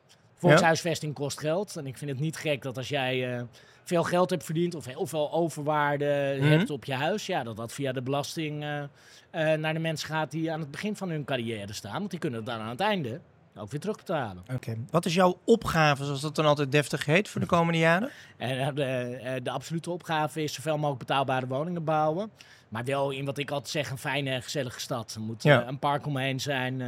Volkshuisvesting 0.49 1.15
kost 1.15 1.39
geld. 1.41 1.77
En 1.77 1.87
ik 1.87 1.97
vind 1.99 2.11
het 2.11 2.21
niet 2.21 2.37
gek 2.37 2.63
dat 2.63 2.77
als 2.77 2.89
jij 2.89 3.37
eh, 3.37 3.43
veel 3.85 4.03
geld 4.03 4.31
hebt 4.31 4.45
verdiend 4.45 4.75
of 4.75 4.85
heel 4.87 5.07
veel 5.07 5.33
overwaarde 5.33 6.37
Mhm. 6.41 6.49
hebt 6.51 6.71
op 6.71 6.85
je 6.85 6.95
huis, 6.95 7.27
ja, 7.27 7.43
dat 7.43 7.57
dat 7.57 7.73
via 7.73 7.93
de 7.93 8.03
belasting 8.03 8.63
eh, 8.63 8.83
eh, 8.83 9.59
naar 9.59 9.73
de 9.75 9.81
mensen 9.81 10.09
gaat 10.09 10.31
die 10.31 10.53
aan 10.53 10.61
het 10.61 10.71
begin 10.71 10.97
van 10.97 11.11
hun 11.11 11.25
carrière 11.25 11.73
staan. 11.73 11.99
Want 11.99 12.11
die 12.11 12.19
kunnen 12.19 12.39
het 12.39 12.49
dan 12.49 12.61
aan 12.61 12.69
het 12.69 12.81
einde 12.81 13.21
ook 13.57 13.71
weer 13.71 13.81
terugbetalen. 13.81 14.43
Oké. 14.55 14.77
Wat 14.91 15.05
is 15.05 15.15
jouw 15.15 15.39
opgave, 15.45 16.05
zoals 16.05 16.21
dat 16.21 16.35
dan 16.35 16.45
altijd 16.47 16.73
deftig 16.73 17.05
heet, 17.05 17.29
voor 17.29 17.41
de 17.41 17.47
komende 17.47 17.79
jaren? 17.79 18.11
En 18.37 18.59
eh, 18.59 18.75
de, 18.75 18.85
eh, 18.85 19.33
de 19.43 19.51
absolute 19.51 19.91
opgave 19.91 20.43
is 20.43 20.53
zoveel 20.55 20.77
mogelijk 20.77 20.99
betaalbare 20.99 21.47
woningen 21.47 21.85
bouwen. 21.85 22.31
Maar 22.69 22.85
wel 22.85 23.11
in 23.11 23.25
wat 23.25 23.39
ik 23.39 23.51
altijd 23.51 23.71
zeg, 23.71 23.91
een 23.91 23.99
fijne 23.99 24.41
gezellige 24.43 24.81
stad. 24.81 25.15
Er 25.15 25.21
moet 25.21 25.43
Ja. 25.43 25.61
eh, 25.63 25.67
een 25.69 25.79
park 25.79 26.07
omheen 26.07 26.41
zijn. 26.41 26.79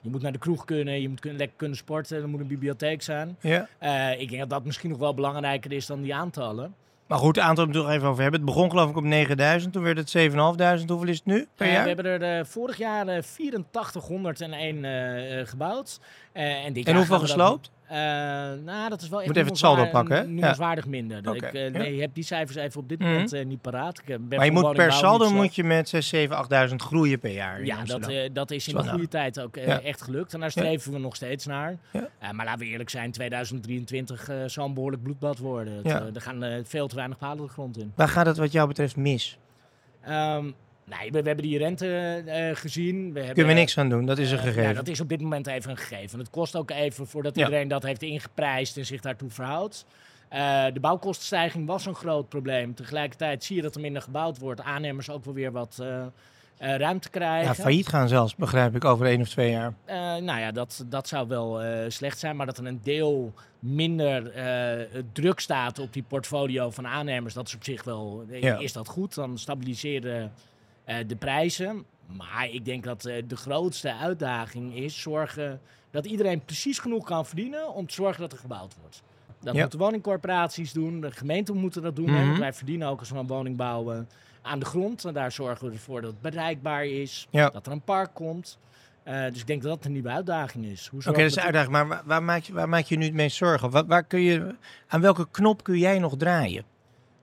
je 0.00 0.10
moet 0.10 0.22
naar 0.22 0.32
de 0.32 0.38
kroeg 0.38 0.64
kunnen, 0.64 1.00
je 1.00 1.08
moet 1.08 1.20
kunnen, 1.20 1.38
lekker 1.38 1.56
kunnen 1.56 1.76
sporten. 1.76 2.22
Er 2.22 2.28
moet 2.28 2.40
een 2.40 2.46
bibliotheek 2.46 3.02
zijn. 3.02 3.36
Ja. 3.40 3.68
Ik 4.12 4.28
denk 4.28 4.40
dat 4.40 4.50
dat 4.50 4.64
misschien 4.64 4.90
nog 4.90 4.98
wel 4.98 5.14
belangrijker 5.14 5.72
is 5.72 5.86
dan 5.86 6.02
die 6.02 6.14
aantallen. 6.14 6.74
Maar 7.06 7.18
goed, 7.18 7.36
het 7.36 7.44
aantal 7.44 7.64
moeten 7.64 7.82
we 7.82 7.88
nog 7.88 7.96
even 7.96 8.08
over 8.08 8.22
hebben. 8.22 8.40
Het 8.40 8.48
begon 8.50 8.70
geloof 8.70 8.90
ik 8.90 8.96
op 8.96 9.02
9000, 9.04 9.72
toen 9.72 9.82
werd 9.82 9.96
het 9.96 10.10
7500. 10.10 10.88
Hoeveel 10.90 11.08
is 11.08 11.16
het 11.16 11.26
nu 11.26 11.48
per 11.56 11.66
Eh, 11.66 11.72
jaar? 11.72 11.82
we 11.82 11.88
hebben 11.88 12.20
er 12.20 12.38
eh, 12.38 12.44
vorig 12.44 12.76
jaar 12.78 13.08
eh 13.08 13.22
8401 13.72 14.84
eh, 14.84 15.40
eh, 15.40 15.46
gebouwd. 15.48 16.00
Eh, 16.32 16.64
en 16.64 16.72
dit 16.72 16.86
En 16.86 16.92
jaar 16.92 16.96
hoeveel 16.96 17.18
gesloopt? 17.18 17.70
Nou, 18.64 18.88
dat 18.88 19.02
is 19.02 19.08
wel 19.08 19.18
echt 19.18 19.28
Moet 19.28 19.36
even 19.36 19.48
het 19.48 19.58
saldo 19.58 19.86
pakken, 19.86 20.16
hè? 20.16 20.24
Noemenswaardig 20.26 20.86
minder. 20.86 21.34
Ik, 21.34 21.42
eh, 21.42 21.72
nee, 21.72 21.94
je 21.94 22.00
hebt 22.00 22.14
die 22.14 22.24
cijfers 22.24 22.56
even 22.56 22.80
op 22.80 22.88
dit 22.88 22.98
Mhm. 22.98 23.08
moment 23.10 23.32
eh, 23.32 23.44
niet 23.44 23.60
paraat. 23.60 23.98
Ik 23.98 24.08
eh, 24.08 24.16
ben 24.20 24.36
Maar 24.38 24.46
je 24.46 24.52
moet 24.52 24.72
per 24.72 24.92
saldo 24.92 25.30
moet 25.30 25.54
je 25.54 25.64
met 25.64 25.88
6, 25.88 26.08
7, 26.08 26.36
8000 26.36 26.82
groeien 26.82 27.18
per 27.18 27.30
jaar 27.30 27.64
Ja, 27.64 27.84
dat, 27.84 28.08
eh, 28.08 28.30
dat 28.32 28.50
is 28.50 28.68
in 28.68 28.76
de 28.76 28.88
goede 28.88 29.08
tijd 29.08 29.40
ook 29.40 29.56
eh, 29.56 29.84
echt 29.84 30.02
gelukt. 30.02 30.34
En 30.34 30.40
daar 30.40 30.50
streven 30.50 30.92
we 30.92 30.98
nog 30.98 31.16
steeds 31.16 31.46
naar. 31.46 31.76
Ja. 31.92 32.08
Eh, 32.18 32.30
maar 32.30 32.44
laten 32.44 32.60
we 32.60 32.66
eerlijk 32.66 32.90
zijn, 32.90 33.10
2023 33.10 34.28
eh, 34.28 34.36
zal 34.46 34.66
een 34.66 34.74
behoorlijk 34.74 35.02
bloedbad 35.02 35.38
worden. 35.38 35.84
Eh, 35.84 36.14
er 36.14 36.20
gaan 36.20 36.42
eh, 36.42 36.58
veel 36.64 36.86
te 36.88 36.94
weinig 36.96 37.18
palen 37.18 37.44
de 37.46 37.52
grond 37.52 37.78
in. 37.78 37.92
Waar 37.94 38.08
gaat 38.08 38.26
het 38.26 38.36
wat 38.36 38.52
jou 38.52 38.68
betreft 38.68 38.96
mis? 38.96 39.38
Ehm, 40.02 40.50
nee, 40.84 41.10
we, 41.10 41.20
we 41.22 41.26
hebben 41.26 41.44
die 41.46 41.58
rente 41.58 42.22
eh, 42.26 42.56
gezien. 42.56 43.12
We 43.12 43.18
hebben, 43.18 43.34
Kunnen 43.34 43.54
we 43.54 43.60
niks 43.60 43.78
aan 43.78 43.88
doen, 43.88 44.06
dat 44.06 44.18
is 44.18 44.30
een 44.30 44.36
eh, 44.38 44.42
gegeven. 44.44 44.62
Ja, 44.68 44.72
dat 44.72 44.88
is 44.88 45.00
op 45.00 45.08
dit 45.08 45.20
moment 45.20 45.46
even 45.46 45.70
een 45.70 45.76
gegeven. 45.76 46.18
Het 46.18 46.30
kost 46.30 46.56
ook 46.56 46.70
even 46.70 47.06
voordat 47.06 47.36
Ja. 47.36 47.44
iedereen 47.44 47.68
dat 47.68 47.82
heeft 47.82 48.02
ingeprijsd 48.02 48.76
en 48.76 48.86
zich 48.86 49.00
daartoe 49.00 49.30
verhoudt. 49.30 49.86
Eh, 50.28 50.64
de 50.72 50.80
bouwkostenstijging 50.80 51.66
was 51.66 51.86
een 51.86 51.94
groot 51.94 52.28
probleem. 52.28 52.74
Tegelijkertijd 52.74 53.44
zie 53.44 53.56
je 53.56 53.62
dat 53.62 53.74
er 53.74 53.80
minder 53.80 54.02
gebouwd 54.02 54.38
wordt. 54.38 54.60
Aannemers 54.60 55.10
ook 55.10 55.24
wel 55.24 55.34
weer 55.34 55.52
wat 55.52 55.78
eh, 55.80 56.02
eh, 56.58 56.76
ruimte 56.76 57.10
krijgen. 57.10 57.46
ja, 57.46 57.54
failliet 57.54 57.88
gaan 57.88 58.08
zelfs, 58.08 58.34
begrijp 58.34 58.74
ik, 58.74 58.84
over 58.84 59.06
één 59.06 59.20
of 59.20 59.28
twee 59.28 59.50
jaar. 59.50 59.74
Eh, 59.84 59.96
nou 59.96 60.40
ja, 60.40 60.52
dat, 60.52 60.84
dat 60.88 61.08
zou 61.08 61.28
wel 61.28 61.62
eh, 61.62 61.84
slecht 61.90 62.18
zijn. 62.18 62.36
Maar 62.36 62.46
dat 62.46 62.58
er 62.58 62.66
een 62.66 62.80
deel 62.82 63.32
minder 63.58 64.30
eh, 64.30 64.86
druk 65.12 65.40
staat 65.40 65.78
op 65.78 65.92
die 65.92 66.02
portfolio 66.08 66.70
van 66.70 66.86
aannemers, 66.86 67.34
dat 67.34 67.46
is 67.46 67.54
op 67.54 67.64
zich 67.64 67.84
wel, 67.84 68.24
eh, 68.30 68.42
Ja. 68.42 68.58
is 68.58 68.72
dat 68.72 68.88
goed. 68.88 69.14
Dan 69.14 69.38
stabiliseren 69.38 70.32
eh, 70.84 70.96
de 71.06 71.16
prijzen. 71.16 71.84
Maar 72.06 72.48
ik 72.50 72.64
denk 72.64 72.84
dat 72.84 73.04
eh, 73.04 73.22
de 73.26 73.36
grootste 73.36 73.94
uitdaging 73.94 74.74
is 74.76 75.00
zorgen 75.00 75.60
dat 75.90 76.06
iedereen 76.06 76.40
precies 76.44 76.78
genoeg 76.78 77.04
kan 77.04 77.26
verdienen 77.26 77.72
om 77.74 77.86
te 77.86 77.94
zorgen 77.94 78.20
dat 78.20 78.32
er 78.32 78.38
gebouwd 78.38 78.74
wordt. 78.80 79.02
Dat 79.40 79.54
Ja. 79.54 79.60
moeten 79.60 79.78
woningcorporaties 79.78 80.72
doen, 80.72 81.00
de 81.00 81.10
gemeenten 81.10 81.56
moeten 81.56 81.82
dat 81.82 81.96
doen. 81.96 82.10
Mhm. 82.10 82.38
wij 82.38 82.52
verdienen 82.52 82.88
ook 82.88 82.98
als 82.98 83.10
we 83.10 83.18
een 83.18 83.26
woning 83.26 83.56
bouwen 83.56 84.08
aan 84.42 84.58
de 84.58 84.64
grond. 84.64 85.04
En 85.04 85.14
daar 85.14 85.32
zorgen 85.32 85.66
we 85.66 85.72
ervoor 85.72 86.00
dat 86.00 86.10
het 86.10 86.20
bereikbaar 86.20 86.86
is, 86.86 87.26
Ja. 87.30 87.50
dat 87.50 87.66
er 87.66 87.72
een 87.72 87.80
park 87.82 88.14
komt. 88.14 88.58
Eh, 89.02 89.24
dus 89.30 89.40
ik 89.40 89.46
denk 89.46 89.62
dat 89.62 89.70
dat 89.76 89.84
een 89.84 89.92
nieuwe 89.92 90.08
uitdaging 90.10 90.64
is. 90.64 90.90
Oké, 90.94 91.04
dat 91.10 91.16
is 91.18 91.34
de 91.34 91.40
uitdaging. 91.42 91.72
Maar 91.72 91.86
waar, 91.88 92.02
waar 92.04 92.22
maak 92.22 92.42
je, 92.42 92.52
waar 92.52 92.68
maak 92.68 92.84
je 92.84 92.96
nu 92.96 93.04
het 93.04 93.14
meest 93.14 93.36
zorgen? 93.36 93.70
Waar, 93.70 93.86
waar 93.86 94.04
kun 94.04 94.20
je, 94.20 94.54
aan 94.88 95.00
welke 95.00 95.26
knop 95.30 95.62
kun 95.62 95.78
jij 95.78 95.98
nog 95.98 96.16
draaien? 96.16 96.64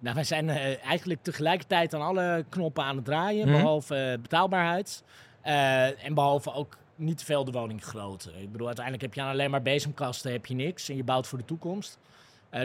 Nou, 0.02 0.16
wij 0.16 0.24
zijn 0.24 0.50
eh, 0.50 0.86
eigenlijk 0.86 1.24
tegelijkertijd 1.24 1.94
aan 1.94 2.02
alle 2.02 2.46
knoppen 2.50 2.84
aan 2.84 2.96
het 2.96 3.06
draaien, 3.06 3.48
Mhm. 3.48 3.58
behalve 3.58 3.96
eh, 3.96 4.22
betaalbaarheid. 4.22 5.04
Eh, 5.42 6.06
en 6.06 6.14
behalve 6.14 6.54
ook 6.54 6.78
niet 6.96 7.18
te 7.18 7.26
veel 7.26 7.46
de 7.46 7.52
woning 7.52 7.84
grootte. 7.84 8.32
Ik 8.42 8.52
bedoel, 8.52 8.66
uiteindelijk 8.68 9.06
heb 9.06 9.14
je 9.14 9.22
aan 9.22 9.30
alleen 9.32 9.52
maar 9.52 9.62
bezemkasten 9.62 10.32
heb 10.32 10.46
je 10.46 10.54
niks 10.56 10.90
en 10.90 10.96
je 10.96 11.04
bouwt 11.04 11.28
voor 11.28 11.38
de 11.38 11.46
toekomst. 11.46 12.00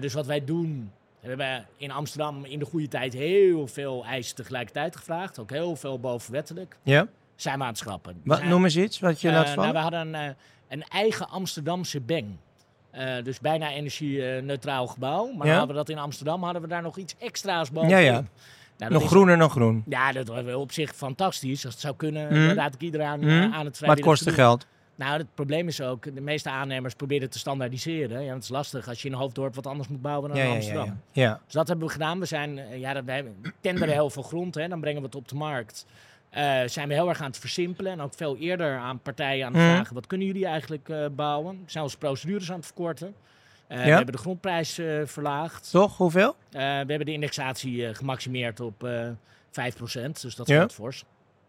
Dus 0.01 0.13
wat 0.15 0.27
wij 0.27 0.45
doen, 0.45 0.93
we 1.21 1.29
hebben 1.29 1.67
in 1.77 1.91
Amsterdam 1.91 2.45
in 2.45 2.59
de 2.59 2.65
goede 2.65 2.89
tijd 2.89 3.13
heel 3.13 3.67
veel 3.67 4.05
eisen 4.05 4.37
tegelijkertijd 4.37 4.97
gevraagd. 4.97 5.39
Ook 5.39 5.51
heel 5.51 5.77
veel 5.77 6.01
bovenwettelijk. 6.01 6.77
Ja? 6.83 7.07
zijn 7.37 7.57
we 7.59 7.63
aan 7.63 7.69
het 7.71 7.79
schrappen. 7.79 8.21
Wat, 8.25 8.45
noem 8.45 8.65
eens 8.65 8.77
iets 8.77 9.01
wat 9.01 9.21
je 9.21 9.31
laat 9.31 9.49
vallen. 9.49 9.73
Nou, 9.73 9.73
we 9.73 9.79
hadden 9.79 10.15
een, 10.15 10.37
een 10.69 10.83
eigen 10.83 11.29
Amsterdamse 11.29 12.01
bang. 12.01 12.27
Uh, 12.99 13.25
dus 13.25 13.41
bijna 13.41 13.71
energie-neutraal 13.71 14.87
gebouw. 14.87 15.33
Maar 15.33 15.47
ja? 15.47 15.53
hadden 15.53 15.77
we 15.77 15.83
dat 15.83 15.89
in 15.89 15.99
Amsterdam, 15.99 16.43
hadden 16.43 16.63
we 16.63 16.69
daar 16.69 16.83
nog 16.83 16.97
iets 16.97 17.15
extra's 17.19 17.71
boven. 17.71 17.89
Ja, 17.89 17.99
ja. 17.99 18.25
Nou, 18.79 18.93
nog 18.93 19.07
groener 19.07 19.39
dan 19.39 19.51
groen. 19.51 19.85
Ja, 19.89 20.13
dat 20.13 20.29
was 20.29 20.55
op 20.55 20.73
zich 20.73 20.95
fantastisch. 20.95 21.65
Als 21.65 21.75
het 21.75 21.83
zou 21.83 21.97
kunnen, 21.97 22.33
mm. 22.33 22.51
raad 22.51 22.75
ik 22.75 22.81
iedereen 22.81 23.21
mm. 23.21 23.53
aan 23.53 23.65
het 23.65 23.81
Maar 23.81 23.91
het 23.91 24.05
kostte 24.05 24.31
geld. 24.31 24.67
Nou, 24.95 25.19
het 25.19 25.35
probleem 25.35 25.69
is 25.69 25.81
ook, 25.81 26.15
de 26.15 26.21
meeste 26.21 26.51
aannemers 26.51 26.95
proberen 26.95 27.31
te 27.31 27.39
standaardiseren. 27.39 28.25
Ja, 28.25 28.35
het 28.35 28.43
is 28.43 28.49
lastig 28.49 28.89
als 28.89 29.03
je 29.03 29.09
in 29.09 29.15
een 29.15 29.21
hoofddorp 29.21 29.55
wat 29.55 29.67
anders 29.67 29.89
moet 29.89 30.03
bouwen 30.03 30.29
dan 30.29 30.39
ja, 30.39 30.45
in 30.45 30.51
Amsterdam. 30.51 31.01
Ja, 31.13 31.41
Dus 31.45 31.55
dat 31.55 31.69
hebben 31.69 31.87
we 31.87 31.93
gedaan. 31.93 32.19
We 32.19 32.27
zijn, 32.27 32.61
ja, 32.79 33.05
we 33.05 33.25
tenderen 33.61 33.95
heel 33.95 34.11
veel 34.11 34.23
grond, 34.23 34.55
hè, 34.55 34.69
dan 34.69 34.81
brengen 34.81 35.01
we 35.01 35.07
het 35.07 35.17
op 35.17 35.29
de 35.29 35.35
markt. 35.35 35.87
Uh, 36.37 36.61
zijn 36.67 36.89
we 36.89 36.95
heel 36.95 37.09
erg 37.09 37.21
aan 37.21 37.27
het 37.27 37.39
versimpelen 37.39 37.93
en 37.93 38.01
ook 38.01 38.15
veel 38.15 38.37
eerder 38.37 38.79
aan 38.79 38.99
partijen 39.01 39.47
aan 39.47 39.53
het 39.53 39.63
Mhm. 39.63 39.73
vragen: 39.75 39.95
wat 39.95 40.07
kunnen 40.07 40.27
jullie 40.27 40.47
eigenlijk 40.47 40.89
uh, 40.89 41.07
bouwen? 41.13 41.57
We 41.65 41.71
zijn 41.71 41.85
onze 41.85 41.99
procedures 41.99 42.51
aan 42.51 42.57
het 42.57 42.65
verkorten. 42.67 43.15
Uh, 43.69 43.77
We 43.85 43.91
hebben 43.91 44.13
de 44.15 44.19
grondprijs 44.19 44.81
verlaagd. 45.05 45.71
Toch? 45.71 45.97
Hoeveel? 45.97 46.37
we 46.51 46.59
hebben 46.59 47.05
de 47.07 47.13
indexatie 47.13 47.95
gemaximeerd 47.95 48.61
op 48.61 48.89
5%, 49.51 50.21
dus 50.21 50.35
dat 50.35 50.47
scheelt 50.47 50.73
fors. 50.73 51.05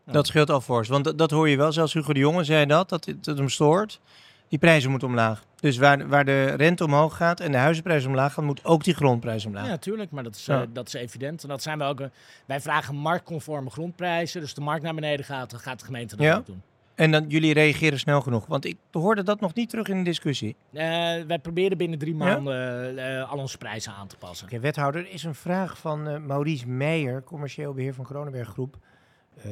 Ja. 0.06 0.12
Dat 0.12 0.28
scheelt 0.28 0.50
al 0.50 0.62
fors, 0.62 0.88
want 0.88 1.18
dat, 1.18 1.32
hoor 1.32 1.50
je 1.50 1.58
wel. 1.58 1.72
Zelfs 1.72 1.94
Hugo 1.94 2.14
de 2.14 2.20
Jonge 2.20 2.44
zei 2.44 2.66
dat, 2.66 2.90
dat 2.90 3.06
het, 3.06 3.26
het 3.26 3.38
hem 3.38 3.50
stoort. 3.50 4.00
Die 4.48 4.60
prijzen 4.60 4.90
moeten 4.90 5.08
omlaag. 5.08 5.44
Dus 5.60 5.78
waar, 5.78 6.08
waar 6.08 6.26
de 6.26 6.46
rente 6.46 6.84
omhoog 6.84 7.18
gaat 7.18 7.40
en 7.40 7.52
de 7.52 7.58
huizenprijs 7.58 8.06
omlaag 8.06 8.34
gaat, 8.34 8.46
moet 8.46 8.66
ook 8.66 8.84
die 8.84 8.94
grondprijs 8.94 9.46
omlaag. 9.46 9.64
Ja, 9.64 9.70
natuurlijk, 9.70 10.12
maar 10.12 10.24
dat 10.24 10.36
is, 10.36 10.46
ja. 10.46 10.62
uh, 10.62 10.68
dat 10.74 10.88
is 10.88 10.94
evident. 10.94 11.44
En 11.44 11.50
dat 11.50 11.62
zijn 11.62 11.78
we 11.78 11.84
ook. 11.84 12.00
Uh, 12.00 12.08
wij 12.46 12.62
vragen 12.62 12.96
marktconforme 12.96 13.70
grondprijzen. 13.70 14.42
Dus 14.42 14.54
de 14.54 14.62
markt 14.62 14.84
naar 14.84 14.94
beneden 14.94 15.26
gaat, 15.26 15.50
dan 15.52 15.60
gaat 15.60 15.80
de 15.80 15.86
gemeente 15.86 16.16
dat 16.16 16.26
ja. 16.26 16.38
ook 16.38 16.46
doen. 16.46 16.62
En 16.96 17.12
dan 17.12 17.26
jullie 17.28 17.54
reageren 17.54 18.00
snel 18.00 18.22
genoeg. 18.22 18.46
Want 18.46 18.66
ik 18.66 18.78
hoorde 18.92 19.24
dat 19.24 19.40
nog 19.40 19.54
niet 19.54 19.70
terug 19.70 19.88
in 19.88 19.98
de 19.98 20.04
discussie. 20.04 20.56
Uh, 20.72 20.82
wij 21.28 21.40
proberen 21.42 21.78
binnen 21.78 22.00
drie 22.00 22.16
maanden 22.16 22.96
ja? 22.96 23.22
al 23.22 23.38
onze 23.38 23.58
prijzen 23.58 23.94
aan 23.94 24.08
te 24.08 24.18
passen. 24.18 24.48
Okay, 24.48 24.60
wethouder, 24.60 25.02
er 25.02 25.12
is 25.12 25.24
een 25.24 25.36
vraag 25.36 25.78
van 25.78 26.26
Maurice 26.26 26.68
Meijer, 26.68 27.24
commercieel 27.24 27.74
beheer 27.74 27.94
van 27.94 28.06
Kronenberg 28.06 28.48
Groep, 28.48 28.78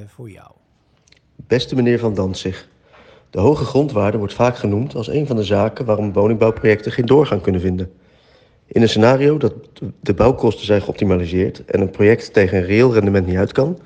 voor 0.07 0.29
jou. 0.29 0.51
Beste 1.35 1.75
meneer 1.75 1.99
Van 1.99 2.13
Danzig. 2.13 2.67
De 3.35 3.41
hoge 3.41 3.65
grondwaarde 3.65 4.17
wordt 4.17 4.33
vaak 4.33 4.57
genoemd 4.57 4.95
als 4.95 5.07
een 5.07 5.27
van 5.27 5.35
de 5.35 5.43
zaken 5.43 5.85
waarom 5.85 6.13
woningbouwprojecten 6.13 6.91
geen 6.91 7.05
doorgang 7.05 7.41
kunnen 7.41 7.61
vinden. 7.61 7.91
In 8.65 8.81
een 8.81 8.89
scenario 8.89 9.37
dat 9.37 9.53
de 10.01 10.13
bouwkosten 10.13 10.65
zijn 10.65 10.81
geoptimaliseerd 10.81 11.65
en 11.65 11.81
een 11.81 11.89
project 11.89 12.33
tegen 12.33 12.57
een 12.57 12.63
reëel 12.63 12.93
rendement 12.93 13.25
niet 13.25 13.37
uit 13.37 13.51
kan, 13.51 13.79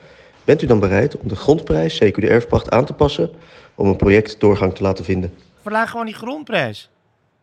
bent 0.43 0.61
u 0.61 0.65
dan 0.67 0.79
bereid 0.79 1.17
om 1.17 1.27
de 1.27 1.35
grondprijs, 1.35 2.03
CQ 2.03 2.15
de 2.15 2.27
erfpacht, 2.27 2.69
aan 2.69 2.85
te 2.85 2.93
passen 2.93 3.31
om 3.75 3.87
een 3.87 3.95
project 3.95 4.39
doorgang 4.39 4.75
te 4.75 4.83
laten 4.83 5.05
vinden? 5.05 5.33
Verlaag 5.61 5.89
gewoon 5.89 6.05
die 6.05 6.15
grondprijs. 6.15 6.89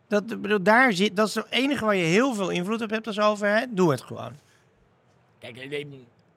Dat, 0.07 0.41
bedoel, 0.41 0.63
daar 0.63 0.93
zit, 0.93 1.15
dat 1.15 1.27
is 1.27 1.35
het 1.35 1.45
enige 1.49 1.85
waar 1.85 1.95
je 1.95 2.03
heel 2.03 2.33
veel 2.33 2.49
invloed 2.49 2.81
op 2.81 2.89
hebt 2.89 3.07
als 3.07 3.19
overheid. 3.19 3.67
Doe 3.71 3.91
het 3.91 4.01
gewoon. 4.01 4.31
Kijk, 5.39 5.85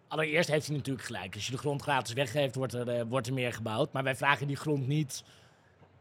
allereerst 0.08 0.50
heeft 0.50 0.66
hij 0.66 0.76
natuurlijk 0.76 1.06
gelijk. 1.06 1.34
Als 1.34 1.46
je 1.46 1.52
de 1.52 1.58
grond 1.58 1.82
gratis 1.82 2.12
weggeeft, 2.12 2.54
wordt 2.54 2.74
er, 2.74 2.96
uh, 2.96 3.02
wordt 3.08 3.26
er 3.26 3.32
meer 3.32 3.52
gebouwd. 3.52 3.92
Maar 3.92 4.02
wij 4.02 4.16
vragen 4.16 4.46
die 4.46 4.56
grond 4.56 4.86
niet 4.86 5.22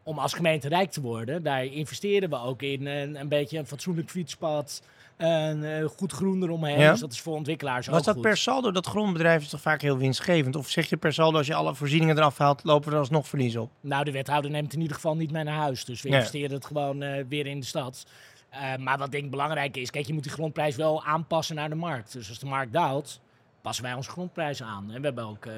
om 0.03 0.19
als 0.19 0.33
gemeente 0.33 0.67
rijk 0.67 0.91
te 0.91 1.01
worden. 1.01 1.43
Daar 1.43 1.65
investeren 1.65 2.29
we 2.29 2.39
ook 2.39 2.61
in 2.61 2.85
een, 2.85 3.19
een 3.19 3.27
beetje 3.27 3.57
een 3.57 3.67
fatsoenlijk 3.67 4.09
fietspad. 4.09 4.81
Een 5.17 5.63
uh, 5.63 5.85
goed 5.85 6.11
groen 6.11 6.43
eromheen. 6.43 6.79
Ja. 6.79 6.91
Dus 6.91 6.99
dat 6.99 7.11
is 7.11 7.21
voor 7.21 7.35
ontwikkelaars 7.35 7.87
Was 7.87 7.99
ook 7.99 8.05
dat 8.05 8.13
goed. 8.13 8.23
per 8.23 8.37
saldo? 8.37 8.71
Dat 8.71 8.85
grondbedrijf 8.85 9.41
is 9.41 9.49
toch 9.49 9.61
vaak 9.61 9.81
heel 9.81 9.97
winstgevend? 9.97 10.55
Of 10.55 10.69
zeg 10.69 10.89
je 10.89 10.97
per 10.97 11.13
saldo, 11.13 11.37
als 11.37 11.47
je 11.47 11.53
alle 11.53 11.75
voorzieningen 11.75 12.17
eraf 12.17 12.37
haalt, 12.37 12.63
lopen 12.63 12.91
er 12.91 12.99
alsnog 12.99 13.27
verlies 13.27 13.55
op? 13.55 13.71
Nou, 13.81 14.03
de 14.03 14.11
wethouder 14.11 14.51
neemt 14.51 14.73
in 14.73 14.81
ieder 14.81 14.95
geval 14.95 15.15
niet 15.15 15.31
mee 15.31 15.43
naar 15.43 15.55
huis. 15.55 15.85
Dus 15.85 16.01
we 16.01 16.09
investeren 16.09 16.51
het 16.51 16.65
gewoon 16.65 17.03
uh, 17.03 17.23
weer 17.29 17.45
in 17.45 17.59
de 17.59 17.65
stad. 17.65 18.05
Uh, 18.53 18.75
maar 18.75 18.97
wat 18.97 19.11
denk 19.11 19.23
ik 19.23 19.31
belangrijk 19.31 19.77
is, 19.77 19.89
kijk, 19.89 20.07
je 20.07 20.13
moet 20.13 20.23
die 20.23 20.31
grondprijs 20.31 20.75
wel 20.75 21.03
aanpassen 21.03 21.55
naar 21.55 21.69
de 21.69 21.75
markt. 21.75 22.13
Dus 22.13 22.29
als 22.29 22.39
de 22.39 22.45
markt 22.45 22.73
daalt, 22.73 23.19
passen 23.61 23.83
wij 23.83 23.93
onze 23.93 24.09
grondprijs 24.09 24.63
aan. 24.63 24.91
En 24.91 24.99
we 24.99 25.05
hebben 25.05 25.25
ook 25.27 25.45
uh, 25.45 25.53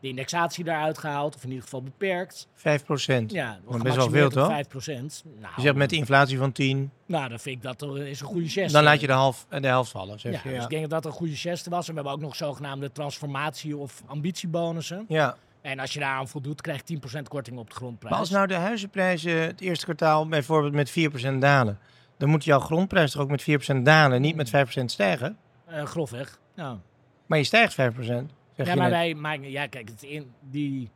de 0.00 0.08
indexatie 0.08 0.64
daaruit 0.64 0.98
gehaald, 0.98 1.34
of 1.34 1.42
in 1.42 1.48
ieder 1.48 1.64
geval 1.64 1.82
beperkt. 1.82 2.48
5 2.54 2.84
procent. 2.84 3.32
Ja, 3.32 3.58
Maar 3.68 3.78
best 3.78 3.96
wel 3.96 4.10
veel, 4.10 4.30
toch? 4.30 4.46
5 4.46 4.68
procent. 4.68 5.22
Nou, 5.40 5.52
Je 5.56 5.62
zegt 5.62 5.74
met 5.74 5.90
de 5.90 5.96
inflatie 5.96 6.38
van 6.38 6.52
10, 6.52 6.90
nou, 7.06 7.28
dan 7.28 7.38
vind 7.38 7.56
ik 7.56 7.62
dat 7.62 7.78
toch 7.78 7.98
is 7.98 8.20
een 8.20 8.26
goede 8.26 8.48
geste. 8.48 8.72
dan 8.72 8.82
laat 8.84 9.00
je 9.00 9.06
de, 9.06 9.12
half, 9.12 9.46
eh, 9.48 9.60
de 9.60 9.66
helft 9.66 9.90
vallen, 9.90 10.20
zeg 10.20 10.32
Ja, 10.32 10.40
je. 10.50 10.54
dus 10.54 10.64
ik 10.64 10.70
denk 10.70 10.82
dat 10.82 10.90
dat 11.02 11.04
een 11.12 11.18
goede 11.18 11.36
geste 11.36 11.70
was. 11.70 11.84
En 11.88 11.94
we 11.94 11.94
hebben 11.94 12.12
ook 12.12 12.20
nog 12.20 12.36
zogenaamde 12.36 12.92
transformatie- 12.92 13.76
of 13.76 14.02
ambitiebonussen. 14.06 15.04
ja. 15.08 15.36
En 15.62 15.78
als 15.78 15.92
je 15.92 16.00
daaraan 16.00 16.28
voldoet, 16.28 16.60
krijg 16.60 16.78
je 16.78 16.84
10% 16.84 17.28
korting 17.28 17.58
op 17.58 17.68
de 17.70 17.74
grondprijs. 17.76 18.10
Maar 18.12 18.20
als 18.20 18.30
nou 18.30 18.46
de 18.46 18.54
huizenprijzen 18.54 19.42
het 19.42 19.60
eerste 19.60 19.84
kwartaal 19.84 20.28
bijvoorbeeld 20.28 20.72
met 20.72 20.90
4% 20.90 21.40
dalen, 21.40 21.78
dan 22.18 22.28
moet 22.28 22.44
jouw 22.44 22.60
grondprijs 22.60 23.10
toch 23.10 23.22
ook 23.22 23.28
met 23.30 23.42
4% 23.42 23.84
dalen, 23.84 24.20
niet 24.20 24.36
met 24.36 24.48
5% 24.50 24.90
stijgen? 24.90 25.36
Uh, 25.70 25.82
grofweg, 25.84 26.38
ja. 26.54 26.78
Maar 27.26 27.38
je 27.38 27.44
stijgt 27.44 27.74
5%. 27.74 28.32
Ja, 28.66 28.72
je 28.72 28.76
maar 28.76 28.90
wij, 28.90 29.14
maar, 29.14 29.40
ja, 29.40 29.66
kijk, 29.66 29.88
het 29.88 30.02
in, 30.02 30.32
die, 30.40 30.90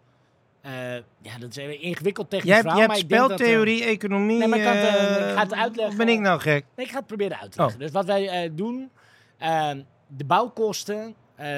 uh, 0.67 0.95
ja, 1.23 1.39
dat 1.39 1.57
is 1.57 1.79
ingewikkeld 1.81 2.31
technisch 2.31 2.51
Jij 2.51 2.61
verhaal. 2.61 2.79
jij 2.79 2.87
hebt 2.87 2.95
maar 2.95 3.03
ik 3.03 3.09
denk 3.09 3.21
dat, 3.21 3.31
uh, 3.31 3.37
speltheorie, 3.37 3.85
economie. 3.85 4.39
Nee, 4.39 4.49
maar 4.49 4.59
ik 4.59 4.65
kan 4.65 4.77
het, 4.77 4.85
uh, 4.85 5.17
eh, 5.17 5.29
ik 5.29 5.35
ga 5.35 5.43
het 5.43 5.55
uitleggen. 5.55 5.97
Ben 5.97 6.09
ik 6.09 6.21
nou 6.21 6.41
gek? 6.41 6.65
Nee, 6.77 6.87
ik 6.87 6.93
ga 6.93 6.99
het 6.99 7.07
proberen 7.07 7.39
uit 7.39 7.53
te 7.53 7.59
leggen. 7.59 7.77
Oh. 7.77 7.83
Dus 7.83 7.93
wat 7.93 8.05
wij 8.05 8.51
doen, 8.55 8.91
uh, 9.43 9.71
de 10.07 10.25
bouwkosten 10.25 11.15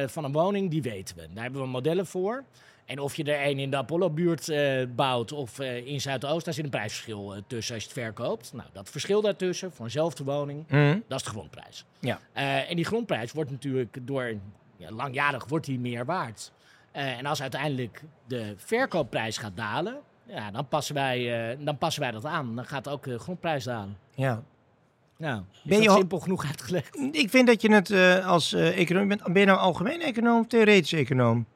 van 0.07 0.25
een 0.25 0.33
woning, 0.33 0.71
die 0.71 0.83
weten 0.83 1.17
we. 1.17 1.29
Daar 1.33 1.43
hebben 1.43 1.63
we 1.63 1.69
modellen 1.69 2.07
voor. 2.07 2.45
En 2.85 2.99
of 2.99 3.15
je 3.17 3.25
er 3.25 3.51
een 3.51 3.59
in 3.59 3.71
de 3.71 3.77
Apollo-buurt 3.77 4.53
bouwt 4.95 5.33
of 5.33 5.61
in 5.61 6.01
Zuidoost, 6.01 6.45
daar 6.45 6.55
zit 6.55 6.65
een 6.65 6.71
prijsverschil 6.71 7.35
tussen 7.47 7.75
als 7.75 7.85
je 7.85 7.91
het 7.91 7.99
verkoopt. 7.99 8.53
Nou, 8.53 8.69
dat 8.73 8.91
verschil 8.91 9.21
daartussen 9.21 9.73
voor 9.73 9.85
eenzelfde 9.85 10.25
woning, 10.25 10.65
Mhm. 10.69 10.99
dat 11.09 11.19
is 11.19 11.25
de 11.25 11.31
grondprijs. 11.31 11.85
Ja. 12.01 12.21
En 12.67 12.77
die 12.77 12.85
grondprijs 12.85 13.33
wordt 13.33 13.51
natuurlijk 13.51 13.97
door, 14.03 14.35
ja, 14.77 14.91
langjarig 14.91 15.47
wordt 15.49 15.67
die 15.67 15.79
meer 15.81 16.05
waard. 16.05 16.53
Uh, 16.97 17.19
en 17.19 17.27
als 17.27 17.43
uiteindelijk 17.43 18.03
de 18.27 18.55
verkoopprijs 18.57 19.39
gaat 19.39 19.57
dalen, 19.57 19.97
ja, 20.27 20.51
dan, 20.51 20.69
passen 20.69 20.95
wij, 20.95 21.51
uh, 21.53 21.57
dan 21.65 21.79
passen 21.79 22.03
wij 22.03 22.11
dat 22.11 22.25
aan. 22.25 22.57
Dan 22.57 22.65
gaat 22.65 22.89
ook 22.89 23.05
de 23.05 23.19
grondprijs 23.19 23.65
dalen. 23.65 23.97
Ja. 24.15 24.43
Nou, 25.19 25.43
Ben 25.63 25.83
je 25.83 25.89
al- 25.89 25.97
simpel 25.97 26.19
genoeg 26.19 26.45
uitgelegd? 26.47 26.97
Ik 27.13 27.31
vind 27.31 27.47
dat 27.47 27.63
je 27.63 27.73
het 27.73 27.91
eh, 27.91 28.27
als 28.27 28.53
eh, 28.53 28.79
econoom 28.79 29.09
bent. 29.09 29.23
Ben 29.23 29.41
je 29.41 29.47
nou 29.47 29.59
algemeen 29.59 30.01
econoom 30.03 30.41
of 30.41 30.47
theoretisch 30.47 30.93
econoom? 30.93 31.47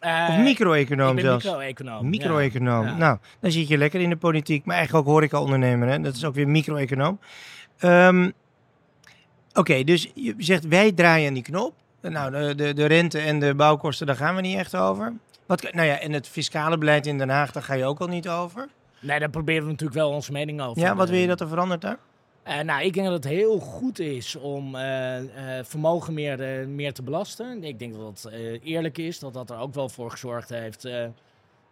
Of 0.00 0.36
micro-econoom 0.38 1.18
zelfs? 1.18 1.44
micro-econoom. 1.44 2.08
Micro-econoom. 2.08 2.86
Ja. 2.86 2.96
Nou, 2.96 3.18
dan 3.40 3.50
zit 3.50 3.68
je 3.68 3.78
lekker 3.78 4.00
in 4.00 4.08
de 4.10 4.16
politiek, 4.16 4.64
maar 4.64 4.76
eigenlijk 4.76 5.06
ook 5.06 5.12
horeca-ondernemer. 5.12 5.88
Hè? 5.88 6.00
Dat 6.00 6.14
is 6.14 6.24
ook 6.24 6.34
weer 6.34 6.48
micro-econoom. 6.48 7.20
Ehm, 7.78 8.30
Oké, 9.54 9.84
dus 9.84 10.10
je 10.14 10.34
zegt 10.38 10.66
wij 10.68 10.92
draaien 10.92 11.28
aan 11.28 11.34
die 11.34 11.42
knop. 11.42 11.74
Nou, 12.02 12.30
de, 12.30 12.54
de, 12.54 12.72
de 12.74 12.86
rente 12.86 13.18
en 13.18 13.38
de 13.40 13.54
bouwkosten, 13.54 14.06
daar 14.06 14.16
gaan 14.16 14.34
we 14.34 14.40
niet 14.40 14.56
echt 14.56 14.74
over. 14.76 15.12
Wat, 15.46 15.72
nou 15.72 15.86
ja, 15.86 15.98
en 16.00 16.12
het 16.12 16.28
fiscale 16.28 16.78
beleid 16.78 17.06
in 17.06 17.18
Den 17.18 17.28
Haag, 17.28 17.52
daar 17.52 17.62
ga 17.62 17.74
je 17.74 17.84
ook 17.84 18.00
al 18.00 18.06
niet 18.06 18.28
over. 18.28 18.68
Nee, 19.00 19.18
daar 19.18 19.30
proberen 19.30 19.62
we 19.64 19.70
natuurlijk 19.70 19.98
wel 19.98 20.10
onze 20.10 20.32
mening 20.32 20.60
over. 20.60 20.82
Ja, 20.82 20.94
wat 20.96 21.06
Eh, 21.06 21.12
wil 21.12 21.20
je 21.20 21.26
dat 21.26 21.40
er 21.40 21.48
verandert 21.48 21.80
daar? 21.80 21.98
Eh, 22.42 22.60
nou, 22.60 22.82
ik 22.84 22.92
denk 22.94 23.06
dat 23.06 23.14
het 23.24 23.32
heel 23.32 23.58
goed 23.58 23.98
is 23.98 24.36
om 24.36 24.74
eh, 24.74 25.58
eh, 25.58 25.64
vermogen 25.64 26.14
meer, 26.14 26.60
eh, 26.60 26.66
meer 26.66 26.92
te 26.92 27.02
belasten. 27.02 27.64
Ik 27.64 27.78
denk 27.78 27.94
dat 27.94 28.22
het 28.22 28.32
eh, 28.32 28.40
eerlijk 28.72 28.98
is, 28.98 29.18
dat 29.18 29.32
dat 29.34 29.50
er 29.50 29.58
ook 29.58 29.74
wel 29.74 29.88
voor 29.88 30.10
gezorgd 30.10 30.48
heeft. 30.48 30.84
eh, 30.84 31.04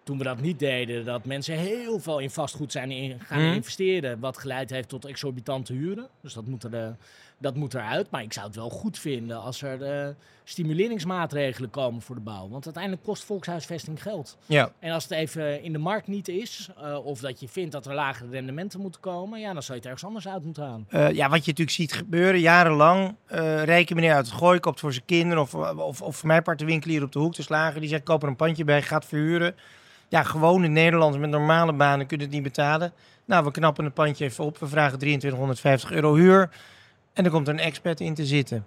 toen 0.05 0.19
we 0.19 0.25
dat 0.25 0.41
niet 0.41 0.59
deden, 0.59 1.05
dat 1.05 1.25
mensen 1.25 1.55
heel 1.55 1.99
veel 1.99 2.19
in 2.19 2.31
vastgoed 2.31 2.73
zijn 2.73 2.91
in, 2.91 3.21
gaan 3.21 3.43
Mhm. 3.45 3.55
investeren. 3.55 4.21
Wat 4.21 4.39
geleid 4.39 4.71
heeft 4.71 4.89
tot 4.89 5.05
exorbitante 5.05 5.73
huren. 5.73 6.09
Dus 6.21 6.33
dat 6.35 6.47
moet, 6.47 6.65
er, 6.65 6.75
eh, 6.75 6.89
dat 7.39 7.55
moet 7.55 7.75
eruit. 7.75 8.11
Maar 8.11 8.23
ik 8.23 8.33
zou 8.33 8.47
het 8.47 8.57
wel 8.57 8.71
goed 8.71 8.99
vinden 8.99 9.41
als 9.41 9.63
er 9.63 9.83
eh, 9.83 10.09
stimuleringsmaatregelen 10.45 11.71
komen 11.71 12.03
voor 12.03 12.15
de 12.15 12.21
bouw. 12.21 12.49
Want 12.49 12.65
uiteindelijk 12.65 13.03
kost 13.05 13.25
volkshuisvesting 13.25 14.03
geld. 14.03 14.37
Ja, 14.47 14.73
En 14.79 14.93
als 14.93 15.03
het 15.03 15.13
even 15.13 15.63
in 15.63 15.73
de 15.73 15.79
markt 15.79 16.07
niet 16.07 16.29
is, 16.29 16.69
eh, 16.83 17.05
of 17.05 17.21
dat 17.21 17.41
je 17.41 17.49
vindt 17.49 17.73
dat 17.73 17.87
er 17.87 17.95
lagere 17.95 18.31
rendementen 18.31 18.81
moeten 18.81 19.01
komen, 19.01 19.41
ja, 19.41 19.53
dan 19.53 19.63
zou 19.63 19.73
je 19.73 19.79
het 19.79 19.85
ergens 19.85 20.05
anders 20.05 20.29
uit 20.29 20.45
moeten 20.45 20.63
halen. 20.63 20.87
Eh, 20.89 21.11
ja, 21.11 21.29
wat 21.29 21.45
je 21.45 21.51
natuurlijk 21.51 21.77
ziet 21.77 21.93
gebeuren, 21.93 22.41
jarenlang. 22.41 23.15
rijke 23.65 23.95
meneer 23.95 24.15
uit 24.15 24.27
het 24.27 24.35
gooi 24.35 24.61
koopt 24.61 24.81
voor 24.81 24.93
zijn 24.93 25.05
kinderen. 25.05 25.43
Of, 25.43 25.55
of, 25.55 26.03
of 26.03 26.17
voor 26.17 26.27
mijn 26.27 26.43
part 26.43 26.59
de 26.59 26.65
winkelier 26.65 27.03
op 27.03 27.13
de 27.13 27.19
hoek 27.19 27.35
te 27.35 27.43
slagen. 27.43 27.81
Die 27.81 27.89
zegt, 27.89 28.03
koop 28.03 28.23
er 28.23 28.29
een 28.29 28.37
pandje 28.37 28.65
bij, 28.65 28.83
gaat 28.83 29.05
verhuren. 29.05 29.55
Ja, 30.09 30.23
gewone 30.23 30.69
Nederlanders 30.69 31.21
met 31.21 31.31
normale 31.31 31.73
banen 31.73 32.07
kunnen 32.07 32.27
het 32.27 32.35
niet 32.35 32.45
betalen. 32.45 32.93
Nou, 33.25 33.45
we 33.45 33.51
knappen 33.51 33.85
een 33.85 33.93
pandje 33.93 34.25
even 34.25 34.45
op. 34.45 34.59
We 34.59 34.67
vragen 34.67 34.99
2350 34.99 35.91
euro 35.91 36.15
huur. 36.15 36.51
En 37.17 37.23
dan 37.23 37.33
komt 37.33 37.49
er 37.49 37.55
een 37.55 37.61
expert 37.61 38.01
in 38.01 38.15
te 38.15 38.27
zitten. 38.27 38.67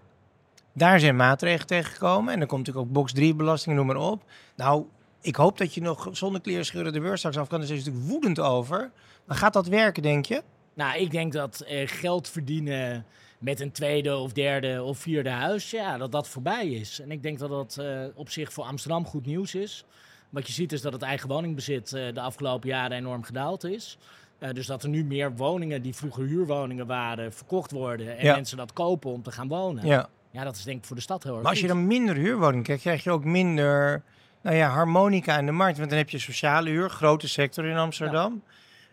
Daar 0.74 1.00
zijn 1.00 1.16
maatregelen 1.16 1.68
tegengekomen. 1.68 2.34
En 2.34 2.40
dan 2.40 2.48
komt 2.48 2.60
natuurlijk 2.60 2.88
ook 2.88 2.94
box 2.94 3.14
3 3.14 3.36
belasting, 3.36 3.76
noem 3.76 3.86
maar 3.86 3.96
op. 3.96 4.24
Nou, 4.56 4.86
ik 5.22 5.36
hoop 5.36 5.58
dat 5.58 5.74
je 5.74 5.82
nog 5.82 6.10
zonder 6.12 6.42
kleerscheuren 6.42 6.94
de 6.94 7.00
beurs 7.00 7.20
straks 7.20 7.38
af 7.38 7.48
kan. 7.48 7.60
Daar 7.60 7.68
ze 7.68 7.76
natuurlijk 7.76 8.06
woedend 8.06 8.40
over. 8.40 8.92
Maar 9.26 9.38
gaat 9.38 9.54
dat 9.54 9.68
werken, 9.68 10.04
denk 10.04 10.26
je? 10.26 10.44
Nou, 10.74 11.00
ik 11.00 11.12
denk 11.12 11.34
dat 11.34 11.60
eh, 11.62 11.88
geld 11.88 12.30
verdienen 12.30 13.06
met 13.40 13.60
een 13.60 13.72
tweede 13.72 14.16
of 14.16 14.32
derde 14.34 14.84
of 14.84 14.98
vierde 14.98 15.30
huis, 15.30 15.72
ja, 15.72 15.98
dat 15.98 16.12
dat 16.12 16.28
voorbij 16.28 16.68
is. 16.68 17.00
En 17.00 17.12
ik 17.12 17.24
denk 17.24 17.40
dat 17.40 17.50
dat 17.50 17.78
eh, 17.78 18.04
op 18.16 18.30
zich 18.30 18.54
voor 18.54 18.64
Amsterdam 18.64 19.06
goed 19.06 19.26
nieuws 19.26 19.56
is. 19.56 19.86
Wat 20.30 20.48
je 20.48 20.54
ziet 20.54 20.72
is 20.72 20.82
dat 20.82 20.94
het 20.94 21.02
eigen 21.02 21.30
woningbezit 21.30 21.94
eh, 21.94 22.14
de 22.14 22.22
afgelopen 22.22 22.70
jaren 22.70 22.98
enorm 22.98 23.24
gedaald 23.24 23.64
is. 23.64 23.98
Eh, 24.40 24.50
dus 24.54 24.66
dat 24.68 24.84
er 24.84 24.90
nu 24.90 25.04
meer 25.04 25.36
woningen 25.36 25.82
die 25.82 25.96
vroeger 25.96 26.24
huurwoningen 26.24 26.88
waren, 26.88 27.34
verkocht 27.34 27.72
worden. 27.72 28.18
En 28.18 28.26
Ja. 28.26 28.36
mensen 28.36 28.58
dat 28.58 28.74
kopen 28.74 29.12
om 29.12 29.24
te 29.24 29.32
gaan 29.32 29.48
wonen. 29.48 29.86
Ja. 29.86 30.10
Ja, 30.32 30.44
dat 30.44 30.56
is 30.56 30.64
denk 30.64 30.78
ik 30.78 30.86
voor 30.86 30.96
de 30.96 31.02
stad 31.02 31.24
heel 31.24 31.34
erg 31.34 31.42
Maar 31.42 31.52
als 31.52 31.60
je 31.62 31.68
dan 31.68 31.88
minder 31.88 32.16
huurwoningen 32.16 32.64
krijgt, 32.64 32.82
krijg 32.82 33.04
je 33.04 33.12
ook 33.12 33.24
minder 33.24 34.04
nou 34.42 34.56
ja, 34.56 34.70
harmonica 34.70 35.38
in 35.38 35.46
de 35.46 35.52
markt. 35.52 35.78
Want 35.78 35.90
dan 35.90 35.98
heb 35.98 36.10
je 36.10 36.20
sociale 36.20 36.70
huur, 36.70 36.90
grote 36.90 37.28
sector 37.28 37.66
in 37.66 37.78
Amsterdam. 37.78 38.44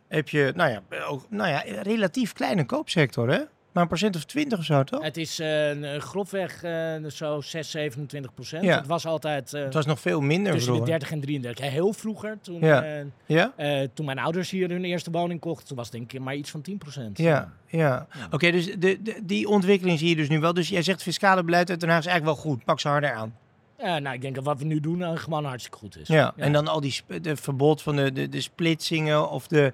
Heb 0.08 0.28
je, 0.28 0.52
nou 0.54 0.70
ja, 0.70 0.82
ook, 1.06 1.26
nou 1.30 1.50
ja, 1.50 1.62
relatief 1.82 2.32
kleine 2.32 2.64
koopsector, 2.64 3.28
hè? 3.30 3.40
Maar 3.76 3.84
een 3.84 3.90
procent 3.90 4.16
of 4.16 4.24
twintig 4.24 4.58
of 4.58 4.64
zo, 4.64 4.84
toch? 4.84 5.02
Het 5.02 5.16
is 5.16 5.38
een 5.38 6.00
grofweg 6.00 6.62
eh, 6.62 6.94
zo 7.08 7.40
6, 7.40 7.70
27 7.70 8.34
procent. 8.34 8.64
Ja. 8.64 8.76
Het 8.76 8.86
was 8.86 9.06
altijd 9.06 9.52
eh, 9.54 9.62
Het 9.62 9.74
was 9.74 9.86
nog 9.86 10.00
veel 10.00 10.20
minder 10.20 10.52
tussen 10.52 10.70
de 10.72 10.76
vroeger. 10.78 10.98
30 10.98 11.10
en 11.16 11.20
33. 11.20 11.64
Ja, 11.64 11.70
heel 11.70 11.92
vroeger, 11.92 12.38
toen, 12.40 12.60
Ja. 12.60 12.82
eh, 12.84 13.04
Ja? 13.26 13.52
eh, 13.56 13.88
toen 13.94 14.06
mijn 14.06 14.18
ouders 14.18 14.50
hier 14.50 14.68
hun 14.70 14.84
eerste 14.84 15.10
woning 15.10 15.40
kochten, 15.40 15.66
toen 15.66 15.76
was 15.76 15.86
het 15.86 15.96
denk 15.96 16.12
ik 16.12 16.20
maar 16.20 16.34
iets 16.34 16.50
van 16.50 16.60
10 16.62 16.78
procent. 16.78 17.18
Ja, 17.18 17.52
ja. 17.66 18.06
Ja. 18.18 18.28
Oké, 18.30 18.50
dus 18.50 18.66
de, 18.66 19.02
de, 19.02 19.20
die 19.22 19.48
ontwikkeling 19.48 19.98
zie 19.98 20.08
je 20.08 20.16
dus 20.16 20.28
nu 20.28 20.40
wel. 20.40 20.54
Dus 20.54 20.68
jij 20.68 20.82
zegt 20.82 21.02
fiscale 21.02 21.44
beleid 21.44 21.70
uit 21.70 21.80
Den 21.80 21.88
Haag 21.88 21.98
is 22.00 22.06
eigenlijk 22.06 22.36
wel 22.42 22.52
goed. 22.52 22.64
Pak 22.64 22.80
ze 22.80 22.88
harder 22.88 23.12
aan. 23.12 23.34
Ja, 23.78 23.98
nou, 23.98 24.14
ik 24.14 24.20
denk 24.20 24.34
dat 24.34 24.44
wat 24.44 24.58
we 24.58 24.64
nu 24.64 24.80
doen 24.80 25.18
gewoon 25.18 25.44
hartstikke 25.44 25.78
goed 25.78 25.98
is. 25.98 26.08
Ja, 26.08 26.32
en 26.36 26.52
dan 26.52 26.68
al 26.68 26.80
die 26.80 26.92
sp- 26.92 27.18
de 27.22 27.36
verbod 27.36 27.82
van 27.82 27.96
de, 27.96 28.12
de, 28.12 28.28
de 28.28 28.40
splitsingen 28.40 29.30
of 29.30 29.46
de... 29.46 29.72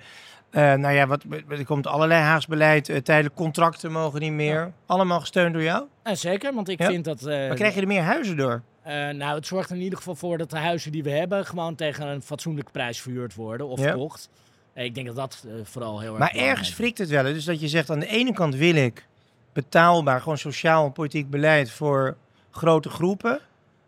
eh, 0.52 0.74
nou 0.74 0.94
ja, 0.94 1.06
wat, 1.06 1.24
er 1.48 1.64
komt 1.64 1.86
allerlei 1.86 2.20
Haags 2.20 2.46
beleid. 2.46 2.88
eh, 2.88 2.96
tijdelijk 2.96 3.34
contracten 3.34 3.92
mogen 3.92 4.20
niet 4.20 4.32
meer. 4.32 4.72
Allemaal 4.86 5.20
gesteund 5.20 5.52
door 5.52 5.62
jou. 5.62 5.84
En 6.02 6.16
zeker, 6.16 6.54
want 6.54 6.68
ik 6.68 6.78
Ja? 6.80 6.86
vind 6.86 7.04
dat... 7.04 7.22
eh, 7.22 7.46
Maar 7.46 7.56
krijg 7.56 7.74
je 7.74 7.80
er 7.80 7.86
meer 7.86 8.02
huizen 8.02 8.36
door? 8.36 8.62
eh, 8.82 9.08
nou, 9.08 9.34
het 9.34 9.46
zorgt 9.46 9.70
er 9.70 9.76
in 9.76 9.82
ieder 9.82 9.98
geval 9.98 10.14
voor 10.14 10.38
dat 10.38 10.50
de 10.50 10.58
huizen 10.58 10.92
die 10.92 11.02
we 11.02 11.10
hebben... 11.10 11.46
gewoon 11.46 11.74
tegen 11.74 12.06
een 12.06 12.22
fatsoenlijke 12.22 12.70
prijs 12.70 13.00
verhuurd 13.00 13.34
worden 13.34 13.66
of 13.68 13.80
verkocht. 13.80 14.28
Eh, 14.72 14.84
ik 14.84 14.94
denk 14.94 15.06
dat 15.06 15.16
dat 15.16 15.44
eh, 15.46 15.52
vooral 15.64 16.00
heel 16.00 16.10
erg 16.10 16.18
Maar 16.18 16.34
ergens 16.34 16.68
is. 16.68 16.74
frikt 16.74 16.98
het 16.98 17.08
wel. 17.08 17.24
hè? 17.24 17.32
Dus 17.32 17.44
dat 17.44 17.60
je 17.60 17.68
zegt, 17.68 17.90
aan 17.90 17.98
de 17.98 18.06
ene 18.06 18.32
kant 18.32 18.54
wil 18.54 18.74
ik 18.74 19.06
betaalbaar, 19.52 20.20
gewoon 20.20 20.38
sociaal 20.38 20.84
en 20.86 20.92
politiek 20.92 21.30
beleid 21.30 21.70
voor 21.70 22.16
grote 22.50 22.88
groepen. 22.88 23.40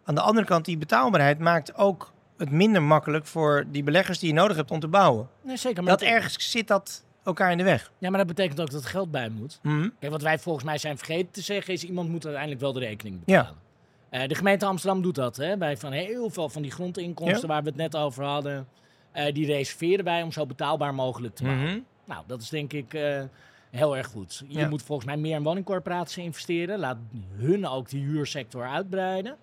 Aan 0.04 0.14
de 0.14 0.20
andere 0.20 0.46
kant, 0.46 0.64
die 0.64 0.78
betaalbaarheid 0.78 1.38
maakt 1.38 1.76
ook 1.76 2.12
het 2.38 2.50
minder 2.50 2.82
makkelijk 2.82 3.26
voor 3.26 3.64
die 3.70 3.82
beleggers 3.82 4.18
die 4.18 4.28
je 4.28 4.34
nodig 4.34 4.56
hebt 4.56 4.70
om 4.70 4.80
te 4.80 4.88
bouwen. 4.88 5.28
Nee, 5.42 5.56
zeker. 5.56 5.82
Maar 5.82 5.92
Dat 5.98 6.02
ergens 6.08 6.50
zit 6.50 6.68
dat 6.68 7.04
elkaar 7.24 7.50
in 7.50 7.58
de 7.58 7.64
weg. 7.64 7.92
Ja, 7.98 8.08
maar 8.10 8.18
dat 8.18 8.26
betekent 8.26 8.60
ook 8.60 8.70
dat 8.70 8.82
er 8.84 8.88
geld 8.88 9.10
bij 9.10 9.28
moet. 9.28 9.58
Mhm. 9.62 9.88
Kijk, 10.00 10.12
wat 10.12 10.22
wij 10.22 10.38
volgens 10.38 10.64
mij 10.64 10.78
zijn 10.78 10.96
vergeten 10.96 11.30
te 11.32 11.40
zeggen 11.40 11.72
is... 11.74 11.84
iemand 11.84 12.08
moet 12.08 12.24
uiteindelijk 12.24 12.62
wel 12.62 12.72
de 12.72 12.80
rekening 12.80 13.20
Ja. 13.24 13.38
betalen. 13.38 13.62
Eh, 14.10 14.28
de 14.28 14.34
gemeente 14.34 14.66
Amsterdam 14.66 15.02
doet 15.02 15.14
dat. 15.14 15.36
Hè, 15.36 15.56
bij 15.56 15.76
van 15.76 15.92
heel 15.92 16.30
veel 16.30 16.48
van 16.48 16.62
die 16.62 16.70
grondinkomsten 16.70 17.40
Ja. 17.40 17.46
waar 17.46 17.62
we 17.62 17.68
het 17.68 17.78
net 17.78 17.96
over 17.96 18.24
hadden... 18.24 18.66
eh, 19.12 19.34
die 19.34 19.46
reserveren 19.46 20.04
wij 20.04 20.22
om 20.22 20.32
zo 20.32 20.46
betaalbaar 20.46 20.94
mogelijk 20.94 21.34
te 21.34 21.44
maken. 21.44 21.62
Mhm. 21.64 21.78
Nou, 22.04 22.22
dat 22.26 22.40
is 22.42 22.48
denk 22.48 22.72
ik 22.72 22.94
eh, 22.94 23.22
heel 23.70 23.96
erg 23.96 24.06
goed. 24.06 24.42
Je 24.48 24.58
Ja. 24.58 24.68
moet 24.68 24.82
volgens 24.82 25.06
mij 25.06 25.16
meer 25.16 25.36
in 25.36 25.42
woningcorporaties 25.42 26.24
investeren. 26.24 26.78
Laat 26.78 26.96
hun 27.36 27.66
ook 27.66 27.88
die 27.88 28.04
huursector 28.04 28.66
uitbreiden. 28.68 29.36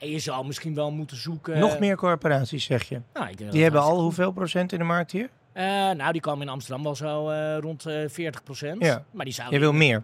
En 0.00 0.10
je 0.10 0.18
zou 0.18 0.46
misschien 0.46 0.74
wel 0.74 0.90
moeten 0.92 1.16
zoeken... 1.16 1.58
Nog 1.58 1.78
meer 1.78 1.96
corporaties, 1.96 2.64
zeg 2.64 2.82
je. 2.88 3.00
Nou, 3.12 3.24
ik 3.28 3.36
denk 3.36 3.38
dat 3.38 3.52
Die 3.52 3.62
hebben 3.62 3.80
al 3.80 4.00
hoeveel 4.00 4.32
procent 4.32 4.72
in 4.72 4.78
de 4.78 4.84
markt 4.84 5.10
hier? 5.12 5.28
Eh, 5.52 5.64
nou, 5.90 6.12
die 6.12 6.20
komen 6.20 6.46
in 6.46 6.52
Amsterdam 6.52 6.82
wel 6.82 6.94
zo 6.94 7.28
eh, 7.28 7.58
rond 7.58 7.86
eh 7.86 8.08
40 8.08 8.42
procent. 8.42 8.84
Ja. 8.84 9.04
Maar 9.10 9.24
die 9.24 9.34
zouden... 9.34 9.58
Je 9.58 9.64
wil 9.64 9.74
meer. 9.74 10.02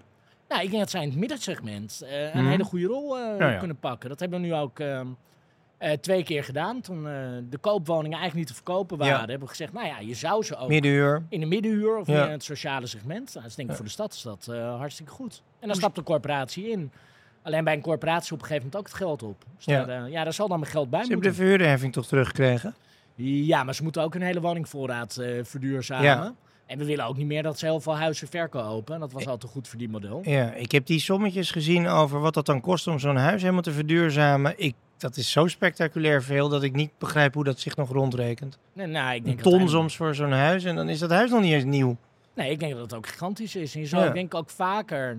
Nou, 0.48 0.62
ik 0.62 0.68
denk 0.68 0.80
dat 0.82 0.90
zij 0.90 1.02
in 1.02 1.08
het 1.08 1.18
middensegment 1.18 2.02
een 2.32 2.42
Mhm. 2.42 2.50
hele 2.50 2.64
goede 2.64 2.86
rol 2.86 3.18
Ja, 3.18 3.58
kunnen 3.58 3.78
pakken. 3.78 4.08
Dat 4.08 4.20
hebben 4.20 4.40
we 4.40 4.46
nu 4.46 4.54
ook 4.54 4.78
ehm, 4.80 5.06
eh, 5.78 5.92
twee 5.92 6.22
keer 6.24 6.44
gedaan. 6.44 6.80
Toen 6.80 7.02
de 7.50 7.58
koopwoningen 7.60 8.18
eigenlijk 8.18 8.34
niet 8.34 8.46
te 8.46 8.54
verkopen 8.64 8.98
waren, 8.98 9.12
Ja. 9.14 9.18
hebben 9.20 9.40
we 9.40 9.46
gezegd, 9.48 9.72
nou 9.72 9.86
ja, 9.86 9.98
je 9.98 10.14
zou 10.14 10.42
ze 10.42 10.56
ook 10.56 10.68
Middenhuur. 10.68 11.22
in 11.28 11.40
de 11.40 11.46
middenhuur 11.46 11.96
of 11.98 12.08
in 12.08 12.14
het 12.14 12.44
sociale 12.44 12.86
segment. 12.86 13.26
Nou, 13.26 13.40
dat 13.40 13.44
is 13.50 13.54
denk 13.54 13.68
ik 13.70 13.74
voor 13.76 13.84
de 13.84 13.90
stad 13.90 14.12
is 14.12 14.22
dat 14.22 14.46
hartstikke 14.78 15.12
goed. 15.12 15.42
En 15.60 15.68
dan 15.68 15.76
stapt 15.76 15.94
de 15.94 16.02
corporatie 16.02 16.70
in. 16.70 16.90
Alleen 17.46 17.64
bij 17.64 17.74
een 17.74 17.80
corporatie 17.80 18.32
op 18.32 18.38
een 18.40 18.46
gegeven 18.46 18.64
moment 18.64 18.80
ook 18.80 18.86
het 18.92 18.96
geld 19.02 19.22
op. 19.22 19.44
Dus 19.56 19.64
Ja. 19.64 19.84
daar, 19.84 20.04
eh, 20.04 20.10
ja, 20.12 20.24
daar 20.24 20.32
zal 20.32 20.48
dan 20.48 20.60
mijn 20.60 20.70
geld 20.70 20.90
bij 20.90 21.00
Ze 21.02 21.06
hebben 21.06 21.24
moeten. 21.24 21.30
de 21.40 21.44
verhuurderheffing 21.44 21.92
toch 21.92 22.06
teruggekregen? 22.06 22.74
Ja, 23.14 23.64
maar 23.64 23.74
ze 23.74 23.82
moeten 23.82 24.02
ook 24.02 24.14
een 24.14 24.22
hele 24.22 24.40
woningvoorraad 24.40 25.16
eh, 25.16 25.28
verduurzamen. 25.42 26.04
Ja. 26.04 26.34
En 26.66 26.78
we 26.78 26.84
willen 26.84 27.04
ook 27.06 27.16
niet 27.16 27.26
meer 27.26 27.42
dat 27.42 27.58
ze 27.58 27.64
heel 27.66 27.80
veel 27.80 27.96
huizen 27.96 28.28
verkopen. 28.28 29.00
Dat 29.00 29.12
was 29.12 29.26
altijd 29.28 29.52
goed 29.52 29.68
voor 29.68 29.78
die 29.78 29.88
model. 29.88 30.20
Ja, 30.24 30.52
ik 30.52 30.72
heb 30.72 30.86
die 30.86 30.98
sommetjes 31.00 31.50
gezien 31.50 31.88
over 31.88 32.20
wat 32.20 32.34
dat 32.34 32.46
dan 32.46 32.60
kost 32.60 32.86
om 32.86 32.98
zo'n 32.98 33.16
huis 33.16 33.40
helemaal 33.40 33.62
te 33.62 33.72
verduurzamen. 33.72 34.54
Ik, 34.56 34.74
dat 34.98 35.16
is 35.16 35.30
zo 35.30 35.46
spectaculair 35.46 36.22
veel 36.22 36.48
dat 36.48 36.62
ik 36.62 36.72
niet 36.72 36.90
begrijp 36.98 37.34
hoe 37.34 37.44
dat 37.44 37.60
zich 37.60 37.76
nog 37.76 37.90
rondrekent. 37.90 38.58
Nee, 38.72 38.86
nou, 38.86 39.10
ik 39.10 39.16
Een 39.18 39.24
denk 39.24 39.24
ton 39.40 39.52
uiteindelijk- 39.52 39.70
soms 39.70 39.96
voor 39.96 40.14
zo'n 40.14 40.32
huis 40.32 40.64
en 40.64 40.76
dan 40.76 40.88
is 40.88 40.98
dat 40.98 41.10
huis 41.10 41.30
nog 41.30 41.40
niet 41.42 41.52
eens 41.52 41.64
nieuw. 41.64 41.96
Nee, 42.34 42.50
ik 42.50 42.58
denk 42.58 42.72
dat 42.72 42.80
het 42.80 42.94
ook 42.94 43.06
gigantisch 43.06 43.56
is. 43.56 43.74
En 43.74 43.80
je 43.80 43.86
zou 43.86 44.02
Ja. 44.02 44.08
ik 44.08 44.14
denk 44.14 44.34
ook 44.34 44.50
vaker, 44.50 45.18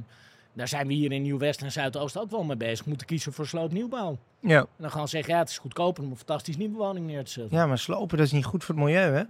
daar 0.57 0.67
zijn 0.67 0.87
we 0.87 0.93
hier 0.93 1.11
in 1.11 1.21
Nieuw-West 1.21 1.61
en 1.61 1.71
Zuidoost 1.71 2.17
ook 2.17 2.31
wel 2.31 2.43
mee 2.43 2.57
bezig, 2.57 2.85
moeten 2.85 3.07
kiezen 3.07 3.33
voor 3.33 3.47
sloopnieuwbouw. 3.47 4.17
Ja. 4.39 4.59
En 4.59 4.67
dan 4.77 4.91
gaan 4.91 5.07
zeggen, 5.07 5.33
ja, 5.33 5.39
het 5.39 5.49
is 5.49 5.57
goedkoper 5.57 6.03
om 6.03 6.09
een 6.09 6.17
fantastisch 6.17 6.57
nieuwe 6.57 6.77
woning 6.77 7.05
neer 7.05 7.23
te 7.23 7.31
zetten. 7.31 7.57
ja, 7.57 7.65
maar 7.65 7.77
slopen 7.77 8.17
dat 8.17 8.25
is 8.25 8.31
niet 8.31 8.45
goed 8.45 8.63
voor 8.63 8.75
het 8.75 8.83
milieu, 8.83 9.11
hè? 9.15 9.23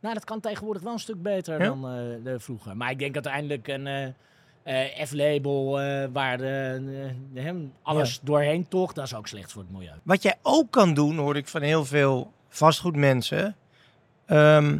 Nou, 0.00 0.14
dat 0.14 0.24
kan 0.24 0.40
tegenwoordig 0.40 0.82
wel 0.82 0.92
een 0.92 0.98
stuk 0.98 1.22
beter 1.22 1.60
Ja? 1.60 1.66
dan 1.66 1.88
eh, 1.88 2.24
de 2.24 2.40
vroeger. 2.40 2.76
Maar 2.76 2.90
ik 2.90 2.98
denk 2.98 3.14
uiteindelijk 3.14 3.68
een 3.68 3.86
eh, 3.86 4.84
eh, 4.98 5.06
F-label 5.06 5.70
waar 6.12 6.38
de, 6.38 7.10
hem 7.34 7.72
alles 7.82 8.20
doorheen 8.22 8.68
toch, 8.68 8.92
dat 8.92 9.04
is 9.04 9.14
ook 9.14 9.26
slecht 9.26 9.52
voor 9.52 9.62
het 9.62 9.70
milieu. 9.70 9.94
Wat 10.02 10.22
jij 10.22 10.34
ook 10.42 10.70
kan 10.70 10.94
doen, 10.94 11.16
hoor 11.16 11.36
ik 11.36 11.48
van 11.48 11.62
heel 11.62 11.84
veel 11.84 12.32
vastgoedmensen. 12.48 13.56
ehm, 14.26 14.78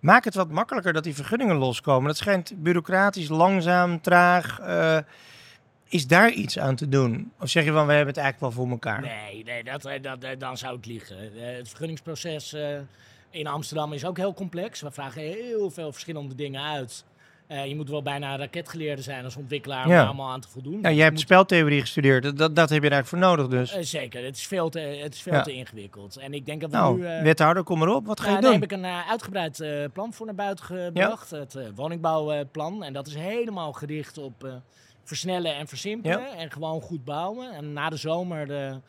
maak 0.00 0.24
het 0.24 0.34
wat 0.34 0.50
makkelijker 0.50 0.92
dat 0.92 1.04
die 1.04 1.14
vergunningen 1.14 1.56
loskomen. 1.56 2.06
Dat 2.06 2.16
schijnt 2.16 2.62
bureaucratisch, 2.62 3.28
langzaam, 3.28 4.00
traag. 4.00 4.58
eh, 4.58 4.98
is 5.88 6.06
daar 6.06 6.30
iets 6.30 6.58
aan 6.58 6.76
te 6.76 6.88
doen? 6.88 7.32
Of 7.40 7.48
zeg 7.48 7.64
je 7.64 7.72
van, 7.72 7.86
we 7.86 7.92
hebben 7.92 8.14
het 8.14 8.22
eigenlijk 8.22 8.54
wel 8.54 8.64
voor 8.64 8.72
elkaar? 8.72 9.00
Nee, 9.00 9.44
nee 9.44 9.64
dat, 9.64 9.84
eh, 9.84 10.02
dat, 10.02 10.22
eh, 10.22 10.38
dan 10.38 10.56
zou 10.56 10.76
het 10.76 10.86
liegen. 10.86 11.16
Het 11.56 11.68
vergunningsproces 11.68 12.56
in 13.30 13.46
Amsterdam 13.46 13.92
is 13.92 14.04
ook 14.04 14.16
heel 14.16 14.34
complex. 14.34 14.80
We 14.80 14.90
vragen 14.90 15.22
heel 15.22 15.70
veel 15.70 15.92
verschillende 15.92 16.34
dingen 16.34 16.62
uit. 16.62 17.04
Eh, 17.48 17.66
je 17.66 17.76
moet 17.76 17.88
wel 17.90 18.02
bijna 18.02 18.36
raketgeleerde 18.36 19.02
zijn 19.02 19.24
als 19.24 19.36
ontwikkelaar 19.36 19.84
om 19.84 19.90
Ja. 19.90 19.96
daar 19.96 20.06
allemaal 20.06 20.30
aan 20.30 20.40
te 20.40 20.48
voldoen. 20.48 20.72
Ja, 20.72 20.78
Dus 20.78 20.86
jij 20.88 20.94
je 20.96 21.00
hebt 21.02 21.12
moet- 21.14 21.22
speltheorie 21.22 21.80
gestudeerd. 21.80 22.36
Dat, 22.36 22.56
dat, 22.56 22.70
heb 22.70 22.82
je 22.82 22.88
daar 22.88 22.92
eigenlijk 23.02 23.06
voor 23.06 23.18
nodig 23.18 23.46
dus. 23.48 23.72
Eh, 23.74 23.82
zeker, 23.82 24.24
het 24.24 24.36
is 24.36 24.46
veel 24.46 24.68
te, 24.68 24.78
het 24.80 25.14
is 25.14 25.20
veel 25.22 25.32
Ja. 25.32 25.42
te 25.42 25.52
ingewikkeld. 25.52 26.16
En 26.16 26.34
ik 26.34 26.46
denk 26.46 26.60
dat 26.60 26.70
we 26.70 26.76
nou, 26.76 26.98
nu... 26.98 27.06
eh, 27.06 27.22
wethouder, 27.22 27.62
kom 27.62 27.78
maar 27.78 27.88
op. 27.88 28.06
Wat 28.06 28.20
ga 28.20 28.24
nou, 28.26 28.36
je 28.36 28.42
daar 28.42 28.52
doen? 28.52 28.60
heb 28.60 28.70
ik 28.70 28.76
een 28.78 29.08
uitgebreid 29.10 29.62
plan 29.92 30.12
voor 30.12 30.26
naar 30.26 30.34
buiten 30.34 30.64
gebracht. 30.64 31.30
Het 31.30 31.56
woningbouwplan. 31.74 32.84
En 32.84 32.92
dat 32.92 33.06
is 33.06 33.14
helemaal 33.14 33.72
gericht 33.72 34.18
op 34.18 34.46
versnellen 35.04 35.54
en 35.56 35.68
versimpelen. 35.68 36.32
En 36.36 36.50
gewoon 36.50 36.80
goed 36.80 37.04
bouwen. 37.04 37.52
En 37.52 37.72
na 37.72 37.88
de 37.90 37.96
zomer 37.96 38.46
de, 38.46 38.80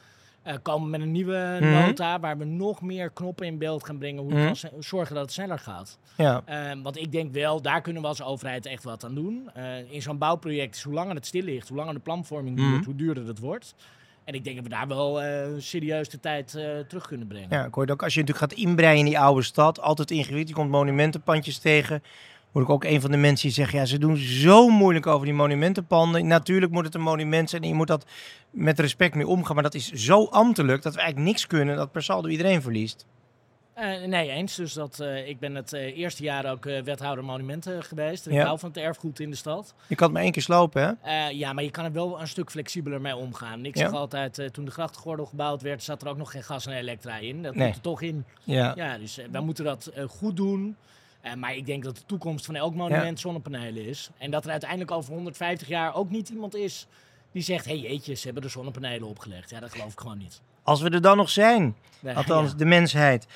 eh, 0.44 0.56
komen 0.62 0.84
we 0.84 0.90
met 0.98 1.02
een 1.02 1.12
nieuwe 1.12 1.58
Mhm. 1.60 1.72
nota... 1.72 2.20
waar 2.20 2.38
we 2.38 2.46
nog 2.46 2.82
meer 2.82 3.10
knoppen 3.12 3.46
in 3.46 3.58
beeld 3.58 3.86
gaan 3.86 3.98
brengen... 3.98 4.24
hoe 4.24 4.34
Mhm. 4.34 4.48
we 4.48 4.56
se- 4.56 4.72
zorgen 4.80 5.14
dat 5.16 5.24
het 5.24 5.34
sneller 5.34 5.60
gaat. 5.60 5.98
Ja. 6.18 6.42
Eh, 6.46 6.72
want 6.84 6.98
ik 6.98 7.12
denk 7.12 7.34
wel, 7.34 7.62
daar 7.62 7.82
kunnen 7.82 8.02
we 8.02 8.08
als 8.08 8.22
overheid 8.24 8.66
echt 8.66 8.84
wat 8.84 9.04
aan 9.04 9.16
doen. 9.16 9.50
Eh, 9.54 9.92
in 9.92 10.02
zo'n 10.02 10.18
bouwproject 10.18 10.76
is 10.76 10.84
hoe 10.84 10.94
langer 10.94 11.16
het 11.16 11.26
stil 11.26 11.44
ligt... 11.44 11.68
hoe 11.68 11.78
langer 11.78 11.94
de 11.94 12.00
planvorming 12.00 12.56
Mhm. 12.60 12.70
duurt, 12.72 12.86
hoe 12.86 12.96
duurder 12.96 13.28
het 13.28 13.40
wordt. 13.40 13.76
En 14.24 14.36
ik 14.36 14.44
denk 14.44 14.56
dat 14.56 14.64
we 14.66 14.70
daar 14.72 14.88
wel 14.88 15.22
serieus 15.62 16.10
de 16.10 16.20
tijd 16.20 16.48
terug 16.88 17.08
kunnen 17.08 17.28
brengen. 17.28 17.48
ja, 17.50 17.66
ik 17.66 17.74
hoorde 17.74 17.92
ook 17.94 18.04
als 18.04 18.14
je 18.14 18.20
natuurlijk 18.20 18.52
gaat 18.52 18.60
inbreien 18.60 18.98
in 19.00 19.06
die 19.06 19.20
oude 19.20 19.42
stad, 19.42 19.80
altijd 19.82 20.12
ingewikkeld. 20.12 20.48
Je 20.48 20.54
komt 20.54 20.70
monumentenpandjes 20.70 21.58
tegen. 21.58 22.04
Hoor 22.52 22.62
ik 22.62 22.70
ook 22.70 22.84
een 22.84 23.02
van 23.02 23.12
de 23.12 23.18
mensen 23.18 23.48
die 23.48 23.56
zeggen, 23.56 23.80
ja, 23.80 23.86
ze 23.86 23.98
doen 23.98 24.18
zo 24.18 24.70
moeilijk 24.70 25.08
over 25.08 25.26
die 25.26 25.34
monumentenpanden. 25.36 26.28
Natuurlijk 26.28 26.72
moet 26.72 26.86
het 26.86 26.96
een 26.96 27.02
monument 27.02 27.50
zijn 27.50 27.62
en 27.62 27.68
je 27.68 27.74
moet 27.74 27.88
dat 27.88 28.06
met 28.50 28.80
respect 28.80 29.16
mee 29.16 29.28
omgaan. 29.28 29.54
Maar 29.54 29.64
dat 29.64 29.74
is 29.76 29.92
zo 29.92 30.26
ambtelijk 30.26 30.82
dat 30.82 30.94
we 30.94 31.00
eigenlijk 31.00 31.30
niks 31.32 31.48
kunnen 31.48 31.76
dat 31.76 31.92
per 31.92 32.04
saldo 32.04 32.28
iedereen 32.28 32.62
verliest. 32.62 33.06
Eh, 33.74 34.04
nee, 34.08 34.30
eens. 34.30 34.56
Dus 34.56 34.74
dat, 34.74 35.00
eh, 35.00 35.28
ik 35.28 35.40
ben 35.40 35.56
het 35.56 35.74
eh, 35.74 35.98
eerste 35.98 36.24
jaar 36.24 36.52
ook 36.52 36.64
wethouder 36.64 37.24
monumenten 37.26 37.84
geweest. 37.84 38.28
En 38.28 38.34
Ja. 38.34 38.40
Ik 38.40 38.46
hou 38.46 38.60
van 38.60 38.70
het 38.70 38.78
erfgoed 38.78 39.20
in 39.20 39.30
de 39.30 39.36
stad. 39.36 39.74
Je 39.88 39.96
kan 39.96 40.06
het 40.06 40.14
maar 40.16 40.24
één 40.24 40.32
keer 40.32 40.42
slopen, 40.42 40.98
hè? 41.04 41.28
Ja, 41.28 41.54
maar 41.54 41.64
je 41.64 41.72
kan 41.72 41.86
er 41.86 41.92
wel 41.92 42.22
een 42.22 42.28
stuk 42.28 42.52
flexibeler 42.52 43.02
mee 43.02 43.16
omgaan. 43.16 43.66
Ik 43.66 43.76
Ja. 43.78 43.82
zeg 43.90 43.92
altijd, 44.00 44.50
toen 44.52 44.66
de 44.66 44.72
grachtgordel 44.72 45.26
gebouwd 45.26 45.62
werd, 45.62 45.84
zat 45.84 46.02
er 46.02 46.08
ook 46.08 46.18
nog 46.18 46.32
geen 46.32 46.44
gas 46.44 46.66
en 46.66 46.74
elektra 46.74 47.18
in. 47.18 47.44
Dat 47.44 47.56
Nee. 47.56 47.66
moet 47.68 47.76
er 47.76 47.82
toch 47.82 48.02
in. 48.02 48.26
Ja. 48.44 48.74
Ja, 48.76 48.98
dus 48.98 49.20
wij 49.32 49.42
moeten 49.42 49.64
dat 49.66 49.92
goed 50.08 50.36
doen. 50.38 50.76
Eh, 51.22 51.34
maar 51.34 51.56
ik 51.56 51.66
denk 51.66 51.84
dat 51.84 51.96
de 51.96 52.06
toekomst 52.06 52.46
van 52.46 52.56
elk 52.56 52.76
monument 52.76 53.20
zonnepanelen 53.20 53.86
is. 53.86 54.10
En 54.18 54.32
dat 54.32 54.46
er 54.46 54.52
uiteindelijk 54.52 54.92
over 54.92 55.14
150 55.14 55.68
jaar 55.68 55.96
ook 55.96 56.10
niet 56.10 56.30
iemand 56.30 56.56
is 56.56 56.88
die 57.32 57.42
zegt... 57.42 57.66
hé 57.66 57.80
hey, 57.80 57.90
jeetje, 57.90 58.14
ze 58.14 58.26
hebben 58.26 58.44
er 58.44 58.50
zonnepanelen 58.50 59.08
opgelegd. 59.08 59.50
Ja, 59.50 59.60
dat 59.60 59.72
geloof 59.72 59.92
ik 59.92 60.00
gewoon 60.00 60.18
niet. 60.18 60.42
Als 60.64 60.82
we 60.82 60.90
er 60.90 61.02
dan 61.02 61.18
nog 61.18 61.30
zijn, 61.30 61.76
Nee, 62.00 62.16
althans 62.16 62.52
ja. 62.52 62.58
de 62.58 62.66
mensheid. 62.66 63.28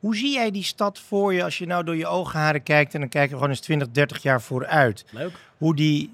Hoe 0.00 0.16
zie 0.16 0.32
jij 0.32 0.50
die 0.50 0.62
stad 0.64 0.98
voor 0.98 1.34
je 1.34 1.44
als 1.44 1.58
je 1.58 1.66
nou 1.66 1.84
door 1.84 1.96
je 1.96 2.06
oogharen 2.06 2.62
kijkt 2.62 2.94
en 2.94 3.00
dan 3.00 3.08
kijken 3.08 3.30
we 3.30 3.34
gewoon 3.34 3.50
eens 3.50 3.60
20, 3.60 3.90
30 3.90 4.22
jaar 4.22 4.42
vooruit? 4.42 5.04
Leuk. 5.10 5.32
hoe 5.58 5.76
die, 5.76 6.12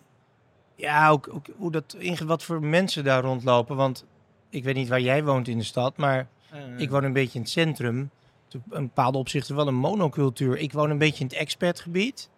ja, 0.75 1.09
ook, 1.09 1.29
ook 1.33 1.47
hoe 1.57 1.71
dat, 1.71 1.97
wat 2.25 2.43
voor 2.43 2.63
mensen 2.63 3.05
daar 3.05 3.23
rondlopen. 3.23 3.77
Want 3.77 4.05
ik 4.51 4.65
weet 4.65 4.75
niet 4.75 4.89
waar 4.89 5.01
jij 5.01 5.25
woont 5.25 5.49
in 5.49 5.59
de 5.59 5.65
stad, 5.65 5.97
maar 5.97 6.29
Eh, 6.51 6.59
ik 6.79 6.91
woon 6.91 7.05
een 7.05 7.13
beetje 7.13 7.35
in 7.35 7.41
het 7.41 7.51
centrum. 7.51 8.11
In 8.55 8.61
bepaalde 8.71 9.19
opzichten 9.19 9.57
wel 9.57 9.67
een 9.67 9.75
monocultuur. 9.75 10.59
Ik 10.59 10.73
woon 10.73 10.91
een 10.91 10.99
beetje 10.99 11.21
in 11.21 11.27
het 11.27 11.37
expertgebied. 11.37 12.29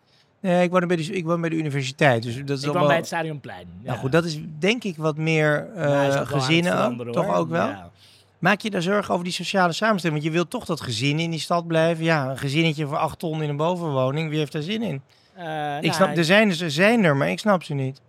Nee, 0.41 0.63
ik 0.63 0.71
woon 0.71 0.87
bij 0.87 0.97
de, 0.97 1.03
ik 1.03 1.25
woon 1.25 1.41
bij 1.41 1.51
de 1.51 1.57
universiteit. 1.57 2.23
Dus 2.23 2.37
dat 2.45 2.59
is 2.59 2.65
Ik 2.65 2.69
woon 2.69 2.79
wel... 2.79 2.87
bij 2.87 2.97
het 2.97 3.07
Stadionplein. 3.07 3.67
Nou 3.83 3.99
goed, 3.99 4.13
dat 4.13 4.25
is 4.25 4.41
denk 4.59 4.85
ik 4.85 4.97
wat 4.97 5.17
meer 5.17 5.69
het 5.75 6.29
gezinnen. 6.29 6.97
Toch 7.13 7.27
hoor. 7.27 7.35
ook 7.35 7.49
wel? 7.49 7.67
Ja. 7.67 7.91
Maak 8.39 8.61
je 8.61 8.71
daar 8.71 8.83
zorgen 8.83 9.13
over 9.13 9.25
die 9.25 9.33
sociale 9.33 9.73
samenstelling? 9.73 10.21
Want 10.21 10.33
je 10.33 10.39
wilt 10.39 10.51
toch 10.51 10.65
dat 10.65 10.81
gezinnen 10.81 11.25
in 11.25 11.31
die 11.31 11.41
stad 11.41 11.67
blijven. 11.67 12.05
Ja, 12.05 12.31
een 12.31 12.39
gezinnetje 12.39 12.87
voor 12.87 12.97
acht 12.97 13.19
ton 13.19 13.43
in 13.43 13.49
een 13.49 13.57
bovenwoning. 13.57 14.29
Wie 14.29 14.39
heeft 14.39 14.53
daar 14.53 14.63
zin 14.63 14.83
in? 14.83 15.03
Eh, 15.35 15.77
ik 15.77 15.83
nou, 15.83 15.95
snap, 15.95 16.17
er 16.17 16.25
zijn, 16.25 16.51
er 16.51 16.71
zijn 16.71 17.05
er, 17.05 17.17
maar 17.17 17.31
ik 17.31 17.39
snap 17.39 17.63
ze 17.63 17.75
niet. 17.75 18.01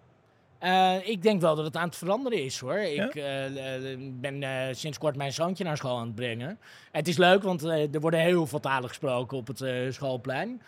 Eh, 0.62 1.08
ik 1.08 1.22
denk 1.22 1.42
wel 1.42 1.56
dat 1.56 1.66
het 1.66 1.76
aan 1.76 1.88
het 1.88 1.96
veranderen 1.96 2.44
is 2.44 2.60
hoor. 2.60 2.80
Ja? 2.80 3.06
Ik 3.06 3.16
eh, 3.16 3.92
eh, 3.92 3.98
ben 4.00 4.76
sinds 4.76 4.98
kort 4.98 5.16
mijn 5.16 5.34
zoontje 5.34 5.64
naar 5.64 5.78
school 5.78 5.98
aan 5.98 6.06
het 6.06 6.16
brengen. 6.16 6.60
Het 6.92 7.08
is 7.08 7.18
leuk, 7.18 7.44
want 7.44 7.64
er 7.64 8.00
worden 8.00 8.20
heel 8.20 8.48
veel 8.48 8.60
talen 8.60 8.90
gesproken 8.90 9.38
op 9.38 9.48
het 9.48 9.94
schoolplein. 9.94 10.62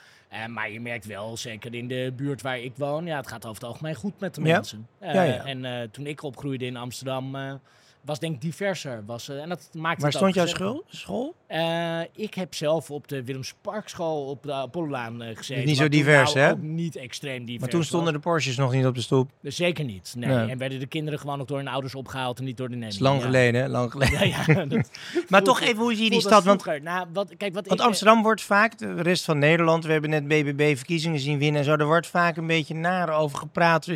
Maar 0.47 0.71
je 0.71 0.81
merkt 0.81 1.05
wel, 1.05 1.37
zeker 1.37 1.73
in 1.73 1.87
de 1.87 2.13
buurt 2.15 2.41
waar 2.41 2.59
ik 2.59 2.73
woon, 2.75 3.05
ja, 3.05 3.17
het 3.17 3.27
gaat 3.27 3.45
over 3.45 3.61
het 3.61 3.71
algemeen 3.71 3.95
goed 3.95 4.19
met 4.19 4.35
de 4.35 4.41
mensen. 4.41 4.87
Ja, 5.01 5.23
ja. 5.23 5.45
En 5.45 5.91
toen 5.91 6.07
ik 6.07 6.23
opgroeide 6.23 6.65
in 6.65 6.77
Amsterdam, 6.77 7.59
was 8.05 8.19
denk 8.19 8.33
ik 8.35 8.41
diverser. 8.41 9.03
Was, 9.05 9.29
eh, 9.29 9.41
en 9.41 9.49
dat 9.49 9.69
maakt 9.73 10.01
Waar 10.01 10.11
stond 10.11 10.33
jouw 10.35 10.45
school? 10.45 10.83
school? 10.87 11.35
Eh, 11.47 11.99
ik 12.15 12.33
heb 12.33 12.53
zelf 12.53 12.91
op 12.91 13.07
de 13.07 13.23
Willems 13.23 13.53
Parkschool 13.61 14.25
op 14.25 14.43
de 14.43 14.53
Apollolaan 14.53 15.21
eh, 15.21 15.37
gezeten. 15.37 15.65
niet 15.65 15.77
zo 15.77 15.87
divers, 15.89 16.33
nou 16.33 16.45
hè? 16.45 16.51
Ook 16.51 16.61
niet 16.61 16.95
extreem 16.95 17.39
divers 17.39 17.59
Maar 17.59 17.69
toen 17.69 17.83
stonden 17.83 18.13
was. 18.13 18.21
de 18.21 18.29
Porsches 18.29 18.57
nog 18.57 18.71
niet 18.71 18.85
op 18.85 18.95
de 18.95 19.01
stoep. 19.01 19.29
Dus 19.41 19.55
Zeker 19.55 19.85
niet. 19.85 20.13
Nee. 20.17 20.29
Nee. 20.29 20.49
En 20.49 20.57
werden 20.57 20.79
de 20.79 20.85
kinderen 20.85 21.19
gewoon 21.19 21.37
nog 21.37 21.47
door 21.47 21.57
hun 21.57 21.67
ouders 21.67 21.95
opgehaald 21.95 22.39
en 22.39 22.45
niet 22.45 22.57
door 22.57 22.69
de 22.69 22.75
nanny. 22.75 22.95
lang 22.99 23.19
Ja. 23.19 23.25
geleden, 23.25 23.61
hè? 23.61 23.67
Lang 23.67 23.91
geleden. 23.91 24.27
Ja, 24.27 24.43
ja, 24.47 24.65
dat 24.65 24.89
Maar 25.29 25.43
toch 25.43 25.61
even, 25.61 25.77
hoe 25.77 25.95
zie 25.95 26.03
je 26.03 26.09
die 26.09 26.21
stad? 26.21 26.43
Want. 26.43 26.65
Nou, 26.81 27.07
wat, 27.13 27.37
kijk, 27.37 27.53
wat 27.53 27.67
want 27.67 27.79
ik, 27.79 27.85
Amsterdam 27.85 28.21
wordt 28.23 28.41
vaak, 28.41 28.77
de 28.77 29.01
rest 29.01 29.25
van 29.25 29.39
Nederland, 29.39 29.85
we 29.85 29.91
hebben 29.91 30.09
net 30.09 30.27
BBB-verkiezingen 30.27 31.19
zien 31.19 31.39
winnen 31.39 31.59
en 31.59 31.65
zo, 31.65 31.73
er 31.75 31.85
wordt 31.85 32.07
vaak 32.07 32.37
een 32.37 32.47
beetje 32.47 32.75
naar 32.75 33.09
over 33.09 33.37
gepraat. 33.37 33.87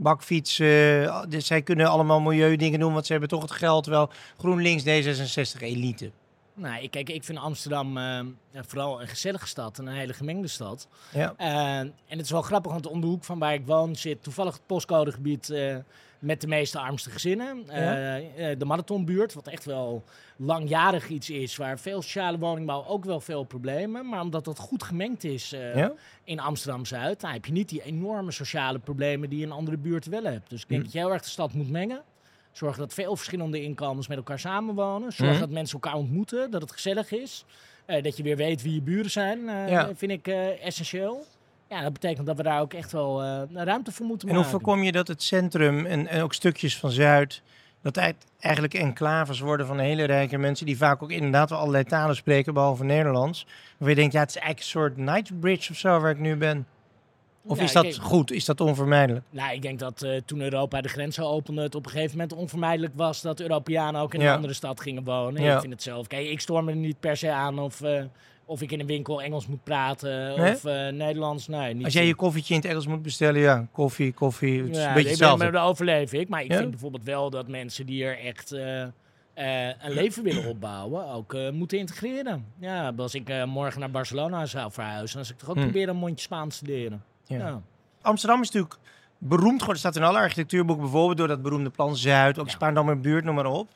Bakfietsen, 0.00 1.26
dus 1.28 1.46
zij 1.46 1.62
kunnen 1.62 1.86
allemaal 1.86 2.20
milieudingen 2.20 2.80
doen, 2.80 2.92
want 2.92 3.06
ze 3.06 3.12
hebben 3.12 3.30
toch 3.30 3.42
het 3.42 3.50
geld 3.50 3.86
wel. 3.86 4.10
GroenLinks, 4.38 4.82
D66, 4.82 5.60
elite. 5.60 6.10
Nou, 6.54 6.82
ik, 6.82 6.90
kijk, 6.90 7.08
ik 7.08 7.24
vind 7.24 7.38
Amsterdam 7.38 7.96
eh, 7.96 8.20
ja, 8.50 8.64
vooral 8.66 9.00
een 9.00 9.08
gezellige 9.08 9.46
stad 9.46 9.78
en 9.78 9.86
een 9.86 9.94
hele 9.94 10.12
gemengde 10.12 10.48
stad. 10.48 10.88
Ja. 11.12 11.34
Eh, 11.36 11.78
en 11.78 11.94
het 12.06 12.20
is 12.20 12.30
wel 12.30 12.42
grappig, 12.42 12.72
want 12.72 12.86
om 12.86 13.00
de 13.00 13.06
hoek 13.06 13.24
van 13.24 13.38
waar 13.38 13.54
ik 13.54 13.66
woon 13.66 13.96
zit 13.96 14.22
toevallig 14.22 14.52
het 14.52 14.66
postcodegebied 14.66 15.50
eh, 15.50 15.76
met 16.20 16.40
de 16.40 16.46
meeste 16.46 16.78
armste 16.78 17.10
gezinnen. 17.10 17.68
Eh, 17.68 18.50
eh, 18.50 18.58
de 18.58 18.64
marathonbuurt, 18.64 19.34
wat 19.34 19.46
echt 19.48 19.64
wel 19.64 20.04
langjarig 20.36 21.08
iets 21.08 21.30
is, 21.30 21.56
waar 21.56 21.78
veel 21.78 22.02
sociale 22.02 22.38
woningbouw 22.38 22.84
ook 22.86 23.04
wel 23.04 23.20
veel 23.20 23.44
problemen. 23.44 24.08
Maar 24.08 24.20
omdat 24.20 24.44
dat 24.44 24.58
goed 24.58 24.82
gemengd 24.82 25.24
is 25.24 25.52
eh, 25.52 25.76
Ja? 25.76 25.92
in 26.24 26.40
Amsterdam-Zuid, 26.40 27.20
dan 27.20 27.30
heb 27.30 27.44
je 27.44 27.52
niet 27.52 27.68
die 27.68 27.82
enorme 27.82 28.30
sociale 28.30 28.78
problemen 28.78 29.28
die 29.28 29.38
je 29.38 29.44
in 29.44 29.52
andere 29.52 29.76
buurten 29.76 30.10
wel 30.10 30.24
hebt. 30.24 30.50
Dus 30.50 30.62
ik 30.62 30.68
denk 30.68 30.80
Hm. 30.80 30.86
dat 30.86 30.94
je 30.94 31.00
heel 31.02 31.12
erg 31.12 31.22
de 31.22 31.28
stad 31.28 31.52
moet 31.52 31.70
mengen. 31.70 32.02
Zorg 32.52 32.76
dat 32.76 32.94
veel 32.94 33.16
verschillende 33.16 33.62
inkomens 33.62 34.08
met 34.08 34.16
elkaar 34.16 34.38
samenwonen. 34.38 35.12
Zorg 35.12 35.30
Mhm. 35.30 35.40
dat 35.40 35.50
mensen 35.50 35.74
elkaar 35.80 35.98
ontmoeten, 35.98 36.50
dat 36.50 36.60
het 36.60 36.72
gezellig 36.72 37.10
is. 37.12 37.44
Dat 38.02 38.16
je 38.16 38.22
weer 38.22 38.36
weet 38.36 38.62
wie 38.62 38.74
je 38.74 38.82
buren 38.82 39.10
zijn, 39.10 39.44
Ja. 39.44 39.90
vind 39.94 40.12
ik 40.12 40.26
essentieel. 40.62 41.24
Ja, 41.70 41.82
dat 41.82 41.92
betekent 41.92 42.26
dat 42.26 42.36
we 42.36 42.42
daar 42.42 42.60
ook 42.60 42.72
echt 42.74 42.92
wel 42.92 43.22
eh, 43.22 43.42
ruimte 43.54 43.92
voor 43.92 44.06
moeten 44.06 44.28
En 44.28 44.34
hoe 44.34 44.44
maken. 44.44 44.58
voorkom 44.60 44.82
je 44.82 44.92
dat 44.92 45.08
het 45.08 45.22
centrum 45.22 45.86
en, 45.86 46.06
en 46.06 46.22
ook 46.22 46.34
stukjes 46.34 46.78
van 46.78 46.90
Zuid, 46.90 47.42
dat 47.82 48.00
eigenlijk 48.40 48.74
enclaves 48.74 49.40
worden 49.40 49.66
van 49.66 49.78
hele 49.78 50.04
rijke 50.04 50.38
mensen 50.38 50.66
die 50.66 50.76
vaak 50.76 51.02
ook 51.02 51.10
inderdaad 51.10 51.50
wel 51.50 51.58
allerlei 51.58 51.84
talen 51.84 52.16
spreken, 52.16 52.54
behalve 52.54 52.84
Nederlands. 52.84 53.46
Waar 53.78 53.88
je 53.88 53.94
denkt, 53.94 54.12
ja, 54.12 54.20
het 54.20 54.28
is 54.28 54.36
eigenlijk 54.36 54.64
een 54.64 54.70
soort 54.80 54.94
Knightsbridge 54.94 55.70
of 55.72 55.78
zo 55.78 56.00
waar 56.00 56.10
ik 56.10 56.18
nu 56.18 56.36
ben. 56.36 56.66
Of 57.44 57.58
Ja, 57.58 57.64
is 57.64 57.72
dat 57.72 57.98
goed? 57.98 58.32
Is 58.32 58.44
dat 58.44 58.60
onvermijdelijk? 58.60 59.24
Nou, 59.30 59.52
ik 59.54 59.62
denk 59.62 59.78
dat 59.78 60.02
eh, 60.02 60.20
toen 60.24 60.40
Europa 60.40 60.80
de 60.80 60.88
grenzen 60.88 61.26
opende, 61.26 61.62
het 61.62 61.74
op 61.74 61.84
een 61.84 61.90
gegeven 61.90 62.12
moment 62.18 62.32
onvermijdelijk 62.32 62.92
was 62.96 63.20
dat 63.20 63.40
Europeanen 63.40 64.00
ook 64.00 64.14
in 64.14 64.20
Ja. 64.20 64.28
een 64.28 64.34
andere 64.34 64.52
stad 64.54 64.80
gingen 64.80 65.04
wonen. 65.04 65.42
Ja. 65.42 65.54
Ik 65.54 65.60
vind 65.60 65.72
het 65.72 65.82
zelf. 65.82 66.06
Kijk, 66.06 66.26
ik 66.28 66.40
storm 66.40 66.68
er 66.68 66.76
niet 66.76 67.00
per 67.00 67.16
se 67.16 67.30
aan 67.32 67.58
of, 67.58 67.80
eh, 67.80 68.02
of 68.50 68.62
ik 68.62 68.72
in 68.72 68.80
een 68.80 68.86
winkel 68.86 69.22
Engels 69.22 69.46
moet 69.46 69.64
praten 69.64 70.38
Nee? 70.38 70.52
of 70.54 70.64
eh, 70.64 70.88
Nederlands. 70.88 71.48
Nee, 71.48 71.74
niet 71.74 71.84
Als 71.84 71.92
jij 71.92 72.06
je 72.06 72.14
koffietje 72.14 72.54
in 72.54 72.60
het 72.60 72.68
Engels 72.68 72.86
moet 72.86 73.02
bestellen, 73.02 73.40
ja, 73.40 73.66
koffie, 73.72 74.12
koffie, 74.12 74.60
het 74.62 74.70
is 74.70 74.76
Ja, 74.76 74.88
een 74.88 74.94
beetje 74.94 75.08
hetzelfde. 75.08 75.50
daar 75.50 75.64
overleef 75.66 76.12
ik. 76.12 76.28
Maar 76.28 76.42
ik 76.42 76.50
Ja? 76.50 76.56
vind 76.58 76.70
bijvoorbeeld 76.70 77.04
wel 77.04 77.30
dat 77.30 77.48
mensen 77.48 77.86
die 77.86 78.04
er 78.04 78.18
echt 78.18 78.52
eh, 78.52 78.82
eh, 78.82 79.74
een 79.80 79.90
leven 79.92 80.22
willen 80.22 80.46
opbouwen, 80.48 81.08
ook 81.12 81.36
moeten 81.52 81.78
integreren. 81.78 82.44
Ja, 82.58 82.92
als 82.96 83.14
ik 83.14 83.32
morgen 83.46 83.80
naar 83.80 83.90
Barcelona 83.90 84.46
zou 84.46 84.72
verhuizen, 84.72 85.16
dan 85.16 85.24
zou 85.24 85.36
ik 85.38 85.40
toch 85.40 85.50
ook 85.50 85.56
Hm. 85.56 85.62
proberen 85.62 85.88
een 85.94 86.00
mondje 86.00 86.24
Spaans 86.24 86.58
te 86.58 86.64
leren. 86.66 87.02
Ja. 87.24 87.36
Ja. 87.38 87.62
Amsterdam 88.02 88.40
is 88.40 88.46
natuurlijk 88.50 88.80
beroemd 89.18 89.58
geworden, 89.58 89.78
staat 89.78 89.96
in 89.96 90.02
alle 90.02 90.18
architectuurboeken, 90.18 90.84
bijvoorbeeld 90.84 91.16
door 91.18 91.28
dat 91.28 91.42
beroemde 91.42 91.70
plan 91.70 91.96
Zuid, 91.96 92.38
ook 92.38 92.48
Ja. 92.58 92.94
Buurt, 92.94 93.24
noem 93.24 93.34
maar 93.34 93.46
op. 93.46 93.68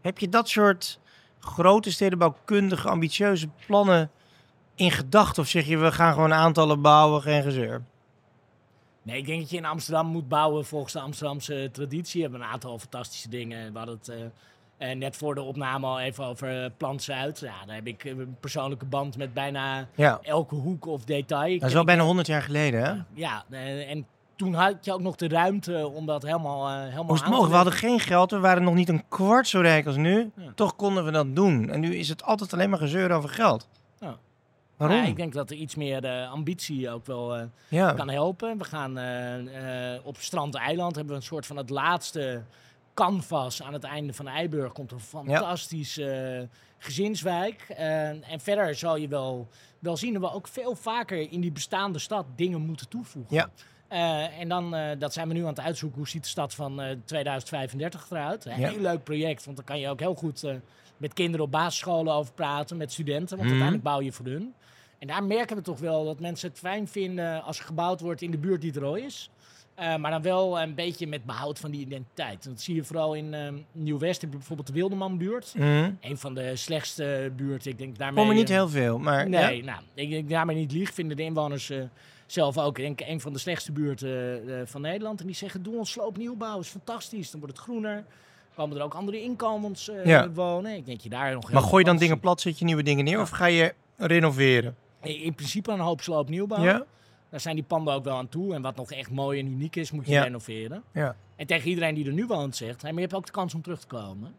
Heb 0.00 0.18
je 0.18 0.28
dat 0.28 0.48
soort 0.48 0.98
grote 1.40 1.90
stedenbouwkundige, 1.92 2.88
ambitieuze 2.88 3.48
plannen 3.66 4.10
in 4.74 4.90
gedachten? 4.90 5.42
Of 5.42 5.48
zeg 5.48 5.66
je, 5.66 5.76
we 5.76 5.92
gaan 5.92 6.12
gewoon 6.12 6.32
aantallen 6.32 6.80
bouwen, 6.80 7.22
geen 7.22 7.42
gezeur? 7.42 7.82
Nee, 9.02 9.18
ik 9.18 9.26
denk 9.26 9.40
dat 9.40 9.50
je 9.50 9.56
in 9.56 9.64
Amsterdam 9.64 10.06
moet 10.06 10.28
bouwen 10.28 10.64
volgens 10.64 10.92
de 10.92 11.00
Amsterdamse 11.00 11.68
traditie. 11.72 12.22
We 12.22 12.28
hebben 12.28 12.46
een 12.46 12.52
aantal 12.52 12.78
fantastische 12.78 13.28
dingen. 13.28 13.72
We 13.72 13.78
hadden 13.78 13.98
het 14.02 14.32
eh, 14.78 14.96
net 14.96 15.16
voor 15.16 15.34
de 15.34 15.42
opname 15.42 15.86
al 15.86 16.00
even 16.00 16.24
over 16.24 16.64
eh, 16.64 16.70
Plan 16.76 17.00
Zuid. 17.00 17.40
Ja, 17.40 17.64
daar 17.66 17.74
heb 17.74 17.86
ik 17.86 18.04
een 18.04 18.36
persoonlijke 18.40 18.84
band 18.84 19.16
met 19.16 19.34
bijna 19.34 19.86
Ja, 19.94 20.18
elke 20.22 20.54
hoek 20.54 20.86
of 20.86 21.04
detail. 21.04 21.58
Dat 21.58 21.68
is 21.68 21.74
wel 21.74 21.84
bijna 21.84 22.02
100 22.02 22.26
jaar 22.26 22.42
geleden, 22.42 22.82
hè? 22.84 22.94
Ja, 23.14 23.44
en 23.50 24.06
toen 24.40 24.54
had 24.54 24.84
je 24.84 24.92
ook 24.92 25.00
nog 25.00 25.16
de 25.16 25.28
ruimte 25.28 25.88
om 25.94 26.06
dat 26.06 26.22
helemaal, 26.22 26.68
eh 26.68 26.82
helemaal 26.82 27.04
Moest 27.04 27.22
aan 27.22 27.28
te 27.30 27.34
mogen. 27.34 27.50
We 27.50 27.56
hadden 27.56 27.72
geen 27.72 28.00
geld, 28.00 28.30
we 28.30 28.38
waren 28.38 28.62
nog 28.62 28.74
niet 28.74 28.88
een 28.88 29.08
kwart 29.08 29.48
zo 29.48 29.60
rijk 29.60 29.86
als 29.86 29.96
nu. 29.96 30.30
Ja. 30.36 30.52
Toch 30.54 30.76
konden 30.76 31.04
we 31.04 31.10
dat 31.10 31.36
doen. 31.36 31.70
En 31.70 31.80
nu 31.80 31.94
is 31.96 32.08
het 32.08 32.22
altijd 32.22 32.52
alleen 32.52 32.70
maar 32.70 32.78
gezeur 32.78 33.10
over 33.10 33.28
geld. 33.28 33.68
Ja. 33.98 34.16
Waarom? 34.76 34.96
Ja, 34.96 35.04
ik 35.04 35.16
denk 35.16 35.32
dat 35.32 35.50
er 35.50 35.56
iets 35.56 35.74
meer 35.74 36.26
ambitie 36.26 36.90
ook 36.90 37.06
wel 37.06 37.36
eh, 37.36 37.42
Ja. 37.68 37.92
kan 37.92 38.10
helpen. 38.10 38.58
We 38.58 38.64
gaan 38.64 38.98
eh, 38.98 40.06
op 40.06 40.16
Strand 40.18 40.54
Eiland 40.54 40.94
hebben 40.94 41.14
we 41.14 41.20
een 41.20 41.26
soort 41.26 41.46
van 41.46 41.56
het 41.56 41.70
laatste 41.70 42.42
canvas 42.94 43.62
aan 43.62 43.72
het 43.72 43.84
einde 43.84 44.12
van 44.12 44.28
Eiburg. 44.28 44.72
Komt 44.72 44.92
een 44.92 45.00
fantastische 45.00 46.48
gezinswijk. 46.78 47.60
En 47.68 48.40
verder 48.40 48.74
zal 48.74 48.96
je 48.96 49.08
wel, 49.08 49.48
wel 49.78 49.96
zien 49.96 50.12
dat 50.12 50.22
we 50.22 50.32
ook 50.32 50.48
veel 50.48 50.74
vaker 50.74 51.32
in 51.32 51.40
die 51.40 51.52
bestaande 51.52 51.98
stad 51.98 52.26
dingen 52.36 52.60
moeten 52.60 52.88
toevoegen. 52.88 53.36
Ja. 53.36 53.50
Eh, 53.90 54.38
en 54.40 54.48
dan, 54.48 54.74
eh, 54.74 54.98
dat 54.98 55.12
zijn 55.12 55.28
we 55.28 55.34
nu 55.34 55.40
aan 55.40 55.46
het 55.46 55.60
uitzoeken, 55.60 55.98
hoe 55.98 56.08
ziet 56.08 56.22
de 56.22 56.28
stad 56.28 56.54
van 56.54 56.80
eh 56.80 56.96
2035 57.04 58.06
eruit. 58.10 58.44
Een 58.44 58.60
Ja. 58.60 58.68
heel 58.68 58.80
leuk 58.80 59.04
project, 59.04 59.44
want 59.44 59.56
dan 59.56 59.66
kan 59.66 59.78
je 59.80 59.88
ook 59.88 60.00
heel 60.00 60.14
goed 60.14 60.44
met 60.96 61.12
kinderen 61.12 61.46
op 61.46 61.52
basisscholen 61.52 62.14
over 62.14 62.32
praten, 62.32 62.76
met 62.76 62.92
studenten, 62.92 63.28
want 63.36 63.40
Mhm. 63.40 63.48
uiteindelijk 63.48 63.82
bouw 63.82 64.00
je 64.00 64.12
voor 64.12 64.26
hun. 64.26 64.54
En 64.98 65.06
daar 65.06 65.24
merken 65.24 65.56
we 65.56 65.62
toch 65.62 65.78
wel 65.78 66.04
dat 66.04 66.20
mensen 66.20 66.48
het 66.48 66.58
fijn 66.58 66.88
vinden 66.88 67.42
als 67.42 67.58
er 67.58 67.64
gebouwd 67.64 68.00
wordt 68.00 68.22
in 68.22 68.30
de 68.30 68.38
buurt 68.38 68.60
die 68.60 68.74
er 68.74 68.84
al 68.84 68.94
is. 68.94 69.30
Maar 69.98 70.10
dan 70.10 70.22
wel 70.22 70.60
een 70.60 70.74
beetje 70.74 71.06
met 71.06 71.24
behoud 71.24 71.58
van 71.58 71.70
die 71.70 71.80
identiteit. 71.80 72.44
En 72.44 72.50
dat 72.50 72.60
zie 72.60 72.74
je 72.74 72.84
vooral 72.84 73.14
in 73.14 73.34
eh, 73.34 73.52
Nieuw-West. 73.72 74.30
Bijvoorbeeld 74.30 74.66
de 74.66 74.72
Wildemanbuurt. 74.72 75.52
Mhm. 75.56 75.90
Een 76.00 76.18
van 76.18 76.34
de 76.34 76.56
slechtste 76.56 77.32
buurten. 77.36 77.70
Ik 77.70 77.78
denk 77.78 77.98
daarmee... 77.98 78.22
Komen 78.22 78.36
niet 78.36 78.48
heel 78.48 78.68
veel, 78.68 78.98
maar 78.98 79.28
Nee, 79.28 79.56
ja. 79.56 79.64
nou, 79.64 79.80
ik 79.94 80.10
denk 80.10 80.28
daarmee 80.30 80.56
niet 80.56 80.72
lieg. 80.72 80.94
Vinden 80.94 81.16
de 81.16 81.22
inwoners 81.22 81.72
zelf 82.32 82.58
ook. 82.58 82.78
Ik 82.78 82.84
denk 82.84 83.00
een 83.10 83.20
van 83.20 83.32
de 83.32 83.38
slechtste 83.38 83.72
buurten 83.72 84.42
eh, 84.48 84.66
van 84.66 84.80
Nederland. 84.80 85.20
En 85.20 85.26
die 85.26 85.34
zeggen, 85.34 85.62
doe 85.62 85.76
ons 85.76 85.90
sloopnieuwbouw. 85.90 86.58
is 86.58 86.68
fantastisch. 86.68 87.30
Dan 87.30 87.40
wordt 87.40 87.56
het 87.56 87.64
groener. 87.66 88.04
Komen 88.54 88.76
er 88.76 88.82
ook 88.82 88.94
andere 88.94 89.22
inkomens 89.22 89.88
eh, 89.88 90.04
Ja. 90.06 90.30
wonen. 90.30 90.76
Ik 90.76 90.86
denk 90.86 91.00
je 91.00 91.08
daar 91.08 91.32
nog 91.34 91.52
Maar 91.52 91.62
gooi 91.62 91.78
je 91.84 91.90
dan 91.90 91.98
dingen 91.98 92.20
plat, 92.20 92.40
zet 92.40 92.58
je 92.58 92.64
nieuwe 92.64 92.82
dingen 92.82 93.04
neer 93.04 93.20
of 93.20 93.30
ga 93.30 93.46
je 93.46 93.74
renoveren? 93.96 94.76
In 95.02 95.20
in 95.22 95.34
principe 95.34 95.72
een 95.72 95.80
hoop 95.80 96.00
sloopnieuwbouw. 96.00 96.64
Ja? 96.64 96.84
Daar 97.30 97.40
zijn 97.40 97.54
die 97.54 97.64
panden 97.64 97.94
ook 97.94 98.04
wel 98.04 98.16
aan 98.16 98.28
toe. 98.28 98.54
En 98.54 98.62
wat 98.62 98.76
nog 98.76 98.92
echt 98.92 99.10
mooi 99.10 99.40
en 99.40 99.46
uniek 99.46 99.76
is, 99.76 99.90
moet 99.90 100.06
je 100.06 100.20
renoveren. 100.20 100.82
Ja. 100.92 101.16
En 101.36 101.46
tegen 101.46 101.68
iedereen 101.68 101.94
die 101.94 102.06
er 102.06 102.12
nu 102.12 102.26
woont 102.26 102.56
zegt, 102.56 102.82
hey, 102.82 102.90
maar 102.90 103.00
je 103.00 103.06
hebt 103.06 103.18
ook 103.18 103.26
de 103.26 103.32
kans 103.32 103.54
om 103.54 103.62
terug 103.62 103.80
te 103.80 103.86
komen. 103.86 104.34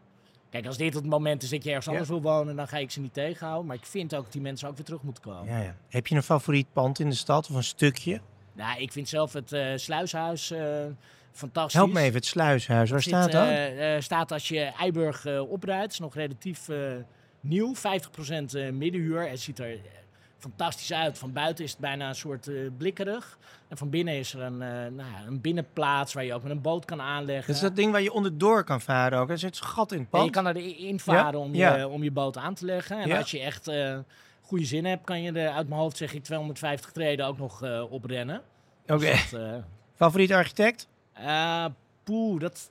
Kijk, 0.52 0.66
als 0.66 0.76
dit 0.76 0.94
het 0.94 1.06
moment 1.06 1.42
is 1.42 1.48
dat 1.50 1.62
je 1.64 1.68
ergens 1.68 1.88
anders 1.88 2.08
wil 2.08 2.22
wonen, 2.22 2.56
dan 2.56 2.68
ga 2.68 2.76
ik 2.76 2.90
ze 2.90 3.00
niet 3.00 3.12
tegenhouden. 3.14 3.66
Maar 3.66 3.76
ik 3.76 3.84
vind 3.84 4.14
ook 4.14 4.22
dat 4.22 4.32
die 4.32 4.40
mensen 4.42 4.68
ook 4.68 4.76
weer 4.76 4.84
terug 4.84 5.02
moeten 5.02 5.22
komen. 5.22 5.44
Ja, 5.52 5.58
ja. 5.62 5.76
Heb 5.88 6.06
je 6.06 6.14
een 6.14 6.22
favoriet 6.22 6.66
pand 6.72 6.98
in 6.98 7.08
de 7.08 7.14
stad 7.14 7.50
of 7.50 7.56
een 7.56 7.62
stukje? 7.64 8.20
Nou, 8.52 8.80
ik 8.80 8.92
vind 8.92 9.08
zelf 9.08 9.32
het 9.32 9.52
eh, 9.52 9.72
sluishuis 9.76 10.50
eh, 10.50 10.84
fantastisch. 11.32 11.74
Help 11.74 11.92
me 11.92 12.00
even, 12.00 12.14
het 12.14 12.26
sluishuis. 12.26 12.90
Waar 12.90 13.02
Zit, 13.02 13.12
staat 13.14 13.32
dat? 13.32 13.48
eh, 13.48 14.00
staat 14.00 14.32
als 14.32 14.48
je 14.48 14.60
Eiburg 14.60 15.24
eh 15.26 15.50
oprijdt. 15.50 15.92
is 15.92 15.98
nog 15.98 16.14
relatief 16.14 16.68
nieuw. 17.40 17.74
50% 17.74 17.78
eh 18.54 18.70
middenhuur. 18.70 19.28
Het 19.28 19.40
ziet 19.40 19.58
er 19.58 19.78
fantastisch 20.42 20.92
uit. 20.92 21.18
Van 21.18 21.32
buiten 21.32 21.64
is 21.64 21.70
het 21.70 21.80
bijna 21.80 22.08
een 22.08 22.14
soort 22.14 22.46
uh, 22.46 22.70
blikkerig. 22.76 23.38
En 23.68 23.76
van 23.76 23.90
binnen 23.90 24.14
is 24.14 24.34
er 24.34 24.40
een, 24.40 24.52
uh, 24.52 24.68
nou 24.68 24.96
ja, 24.96 25.26
een 25.26 25.40
binnenplaats 25.40 26.12
waar 26.12 26.24
je 26.24 26.34
ook 26.34 26.42
met 26.42 26.52
een 26.52 26.60
boot 26.60 26.84
kan 26.84 27.00
aanleggen. 27.00 27.46
Dat 27.46 27.56
is 27.56 27.62
dat 27.62 27.76
ding 27.76 27.92
waar 27.92 28.02
je 28.02 28.12
onderdoor 28.12 28.64
kan 28.64 28.80
varen 28.80 29.18
ook. 29.18 29.30
Er 29.30 29.38
zit 29.38 29.58
een 29.58 29.66
gat 29.66 29.92
in 29.92 29.98
het 29.98 30.10
pand. 30.10 30.24
je 30.24 30.30
kan 30.30 30.46
erin 30.46 31.00
varen 31.00 31.40
om, 31.40 31.54
Je, 31.54 31.88
om 31.88 32.02
je 32.02 32.10
boot 32.10 32.36
aan 32.36 32.54
te 32.54 32.64
leggen. 32.64 32.98
En 32.98 33.12
als 33.12 33.30
je 33.30 33.40
echt 33.40 33.68
uh, 33.68 33.98
goede 34.40 34.64
zin 34.64 34.84
hebt, 34.84 35.04
kan 35.04 35.22
je 35.22 35.32
er 35.32 35.50
uit 35.50 35.68
mijn 35.68 35.80
hoofd 35.80 35.96
zeg 35.96 36.14
ik 36.14 36.24
250 36.24 36.90
treden 36.90 37.26
ook 37.26 37.38
nog 37.38 37.62
oprennen. 37.90 38.42
Oké. 38.82 38.94
Okay. 38.94 39.12
Dus 39.12 39.34
Favoriete 39.94 40.34
architect? 40.34 40.88
poeh, 42.04 42.40
dat... 42.40 42.70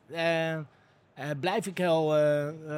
blijf 1.39 1.65
ik 1.65 1.77
heel 1.77 2.15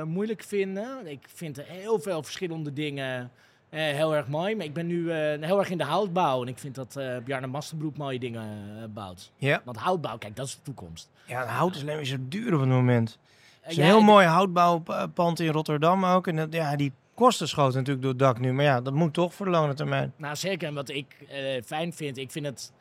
moeilijk 0.06 0.44
vinden. 0.44 1.08
Ik 1.08 1.26
vind 1.34 1.58
er 1.58 1.66
heel 1.68 2.00
veel 2.00 2.24
verschillende 2.24 2.74
dingen 2.74 3.32
heel 3.82 4.16
erg 4.16 4.28
mooi. 4.28 4.56
Maar 4.56 4.66
ik 4.66 4.74
ben 4.74 4.88
nu 4.88 5.00
uh, 5.00 5.14
heel 5.40 5.60
erg 5.60 5.70
in 5.70 5.78
de 5.78 5.84
houtbouw. 5.84 6.42
En 6.42 6.48
ik 6.48 6.58
vind 6.58 6.76
dat 6.76 6.96
uh, 6.98 7.18
Bjarne 7.26 7.48
Masterbroek 7.48 7.98
mooie 7.98 8.20
dingen 8.20 8.48
bouwt. 8.94 9.32
Ja. 9.38 9.62
Want 9.66 9.78
houtbouw, 9.78 10.18
kijk, 10.18 10.36
dat 10.36 10.46
is 10.46 10.56
de 10.56 10.62
toekomst. 10.62 11.10
Ja, 11.28 11.46
hout 11.46 11.76
is 11.76 11.82
alleen 11.82 11.96
maar 11.96 12.06
zo 12.06 12.18
duur 12.20 12.54
op 12.54 12.60
het 12.60 12.70
moment. 12.70 13.20
Het 13.62 13.72
is 13.72 13.78
een 13.78 13.84
heel 13.84 14.02
mooi 14.02 14.26
houtbouwpand 14.26 15.40
in 15.40 15.52
Rotterdam 15.52 16.06
ook. 16.06 16.28
En 16.28 16.36
dat, 16.36 16.54
ja, 16.54 16.76
die 16.76 16.92
kosten 17.14 17.48
schoten 17.48 17.78
natuurlijk 17.78 18.02
door 18.02 18.12
het 18.12 18.20
dak 18.20 18.40
nu. 18.40 18.54
Maar 18.54 18.66
ja, 18.66 18.82
dat 18.82 18.94
moet 18.94 19.14
toch 19.14 19.34
voor 19.34 19.46
de 19.46 19.52
lange 19.52 19.74
termijn. 19.74 20.14
Nou, 20.16 20.36
zeker. 20.36 20.68
En 20.68 20.74
wat 20.74 20.90
ik 20.90 21.16
fijn 21.66 21.94
vind, 21.94 22.18
ik 22.18 22.32
vind 22.32 22.46
het 22.46 22.72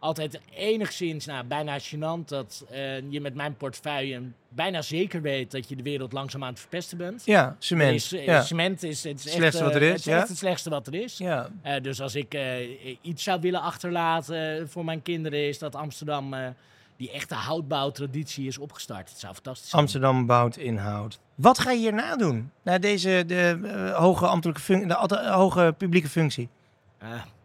altijd 0.00 0.40
enigszins, 0.54 1.26
nou, 1.26 1.44
bijna 1.44 1.78
gênant 1.78 2.28
dat 2.28 2.64
uh, 2.72 3.10
je 3.10 3.20
met 3.20 3.34
mijn 3.34 3.56
portefeuille 3.56 4.22
bijna 4.48 4.82
zeker 4.82 5.22
weet 5.22 5.50
dat 5.50 5.68
je 5.68 5.76
de 5.76 5.82
wereld 5.82 6.12
langzaam 6.12 6.44
aan 6.44 6.50
het 6.50 6.60
verpesten 6.60 6.98
bent. 6.98 7.22
Ja, 7.24 7.56
cement. 7.58 7.94
Is, 7.94 8.10
ja. 8.10 8.42
Cement 8.42 8.82
is 8.82 9.04
het, 9.04 9.20
slechtste 9.20 9.64
wat 9.64 9.74
er 9.74 9.82
is. 9.82 9.92
Het, 9.92 10.04
ja? 10.04 10.18
het 10.18 10.36
slechtste 10.36 10.70
wat 10.70 10.86
er 10.86 10.94
is. 10.94 11.18
Ja. 11.18 11.48
Uh, 11.66 11.80
dus 11.82 12.00
als 12.00 12.14
ik 12.14 12.38
iets 13.00 13.22
zou 13.22 13.40
willen 13.40 13.60
achterlaten 13.60 14.68
voor 14.68 14.84
mijn 14.84 15.02
kinderen, 15.02 15.48
is 15.48 15.58
dat 15.58 15.74
Amsterdam 15.74 16.34
die 16.96 17.10
echte 17.10 17.34
houtbouwtraditie 17.34 18.46
is 18.46 18.58
opgestart. 18.58 19.08
Het 19.08 19.18
zou 19.18 19.34
fantastisch 19.34 19.70
zijn. 19.70 19.82
Amsterdam 19.82 20.26
bouwt 20.26 20.56
inhoud. 20.56 21.18
Wat 21.34 21.58
ga 21.58 21.70
je 21.70 21.78
hierna 21.78 22.16
doen? 22.16 22.50
Na 22.62 22.78
deze 22.78 23.24
de, 23.26 23.92
hoge 23.94 24.26
ambtelijke 24.26 24.62
functie, 24.62 24.88
de, 24.88 25.30
hoge 25.30 25.74
publieke 25.78 26.08
functie? 26.08 26.48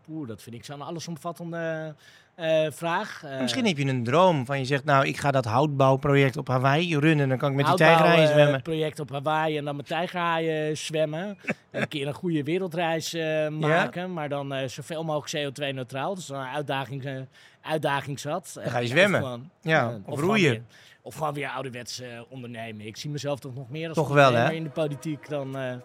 Poeh, 0.06 0.28
dat 0.28 0.42
vind 0.42 0.56
ik 0.56 0.66
zo'n 0.66 0.82
allesomvattende 0.82 1.96
uh, 2.40 2.66
vraag. 2.70 3.24
Uh, 3.26 3.42
Misschien 3.42 3.66
heb 3.66 3.78
je 3.78 3.86
een 3.86 4.04
droom 4.04 4.46
van 4.46 4.60
je 4.60 4.66
zegt, 4.66 4.84
nou, 4.84 5.06
ik 5.06 5.18
ga 5.18 5.32
dat 5.32 5.46
houtbouwproject 5.46 6.38
op 6.38 6.48
Hawaii 6.48 6.98
runnen. 6.98 7.30
Dan 7.30 7.38
kan 7.38 7.50
ik 7.50 7.56
met 7.56 7.66
die 7.66 7.76
tijgerhaaien 7.76 8.28
zwemmen. 8.28 8.62
project 8.62 9.00
op 9.00 9.10
Hawaii 9.10 9.58
en 9.58 9.66
dan 9.66 9.76
met 9.76 9.88
tijgerhaaien 9.88 10.78
zwemmen. 10.78 11.38
een 11.72 11.88
keer 11.88 12.08
een 12.08 12.14
goede 12.14 12.44
wereldreis 12.44 13.14
uh, 13.14 13.48
maken, 13.48 14.14
maar 14.14 14.30
dan 14.30 14.70
zoveel 14.70 15.04
mogelijk 15.04 15.54
CO2-neutraal. 15.54 16.16
Dus 16.16 16.26
dan 16.26 16.40
een 16.40 16.48
uitdaging, 16.48 17.28
uitdaging 17.62 18.20
zat. 18.20 18.52
Dan 18.54 18.72
ga 18.72 18.80
je 18.80 18.88
zwemmen. 18.88 19.22
Of, 19.22 19.26
gewoon, 19.26 19.50
ja, 19.62 20.00
of, 20.06 20.20
roeien. 20.20 20.68
of 21.02 21.16
gewoon 21.16 21.34
weer 21.34 21.50
ouderwets 21.50 22.02
ondernemen. 22.30 22.86
Ik 22.86 22.98
zie 22.98 23.10
mezelf 23.10 23.40
toch 23.40 23.56
nog 23.56 23.70
meer 23.70 23.88
als 23.88 23.98
toch 23.98 24.10
wel, 24.10 24.34
hè? 24.34 24.52
in 24.52 24.64
de 24.64 24.70
politiek 24.70 25.30
dan 25.30 25.82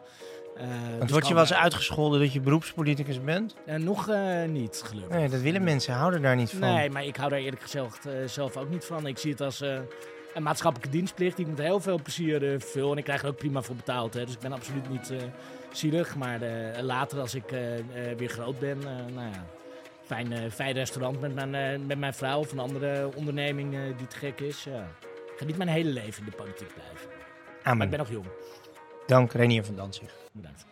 Want 0.68 1.00
dus 1.00 1.10
word 1.10 1.28
je 1.28 1.34
wel 1.34 1.42
eens 1.42 1.52
uitgescholden 1.52 2.20
dat 2.20 2.32
je 2.32 2.40
beroepspoliticus 2.40 3.20
bent? 3.22 3.54
Uh, 3.66 3.74
nog 3.74 4.08
uh, 4.08 4.44
niet, 4.44 4.82
gelukkig. 4.84 5.16
Nee, 5.16 5.28
dat 5.28 5.40
willen 5.40 5.64
mensen, 5.64 5.94
houden 5.94 6.22
daar 6.22 6.36
niet 6.36 6.50
van. 6.50 6.60
Nee, 6.60 6.90
maar 6.90 7.04
ik 7.04 7.16
hou 7.16 7.30
daar 7.30 7.38
eerlijk 7.38 7.62
gezegd 7.62 8.08
zelf 8.26 8.56
ook 8.56 8.68
niet 8.70 8.84
van. 8.84 9.06
Ik 9.06 9.18
zie 9.18 9.30
het 9.30 9.40
als 9.40 9.60
een 10.34 10.42
maatschappelijke 10.42 10.96
dienstplicht 10.96 11.36
die 11.36 11.44
ik 11.44 11.50
met 11.50 11.60
heel 11.60 11.80
veel 11.80 12.02
plezier 12.02 12.38
vervul. 12.40 12.92
En 12.92 12.98
ik 12.98 13.04
krijg 13.04 13.22
er 13.22 13.28
ook 13.28 13.36
prima 13.36 13.62
voor 13.62 13.76
betaald. 13.76 14.14
Hè. 14.14 14.24
Dus 14.24 14.34
ik 14.34 14.40
ben 14.40 14.52
absoluut 14.52 14.88
niet 14.88 15.12
zielig. 15.72 16.16
Maar 16.16 16.40
later 16.82 17.20
als 17.20 17.34
ik 17.34 17.44
weer 18.16 18.28
groot 18.28 18.58
ben, 18.58 18.78
nou 19.14 19.28
ja, 19.32 19.44
fijn, 20.04 20.50
fijn 20.50 20.72
restaurant 20.72 21.20
met 21.20 21.34
mijn, 21.34 21.86
met 21.86 21.98
mijn 21.98 22.14
vrouw 22.14 22.38
of 22.38 22.52
een 22.52 22.58
andere 22.58 23.10
onderneming 23.16 23.76
die 23.96 24.06
te 24.06 24.16
gek 24.16 24.40
is. 24.40 24.64
Ja. 24.64 24.88
Ik 25.32 25.36
ga 25.36 25.44
niet 25.44 25.56
mijn 25.56 25.68
hele 25.68 25.90
leven 25.90 26.24
in 26.24 26.30
de 26.30 26.36
politiek 26.36 26.74
blijven. 26.74 27.08
Amen. 27.62 27.76
Maar 27.76 27.86
ik 27.86 27.90
ben 27.90 27.98
nog 27.98 28.10
jong. 28.10 28.26
Dank 29.10 29.32
Renier 29.34 29.64
van 29.64 29.76
Danzig. 29.76 30.08
Bedankt. 30.32 30.64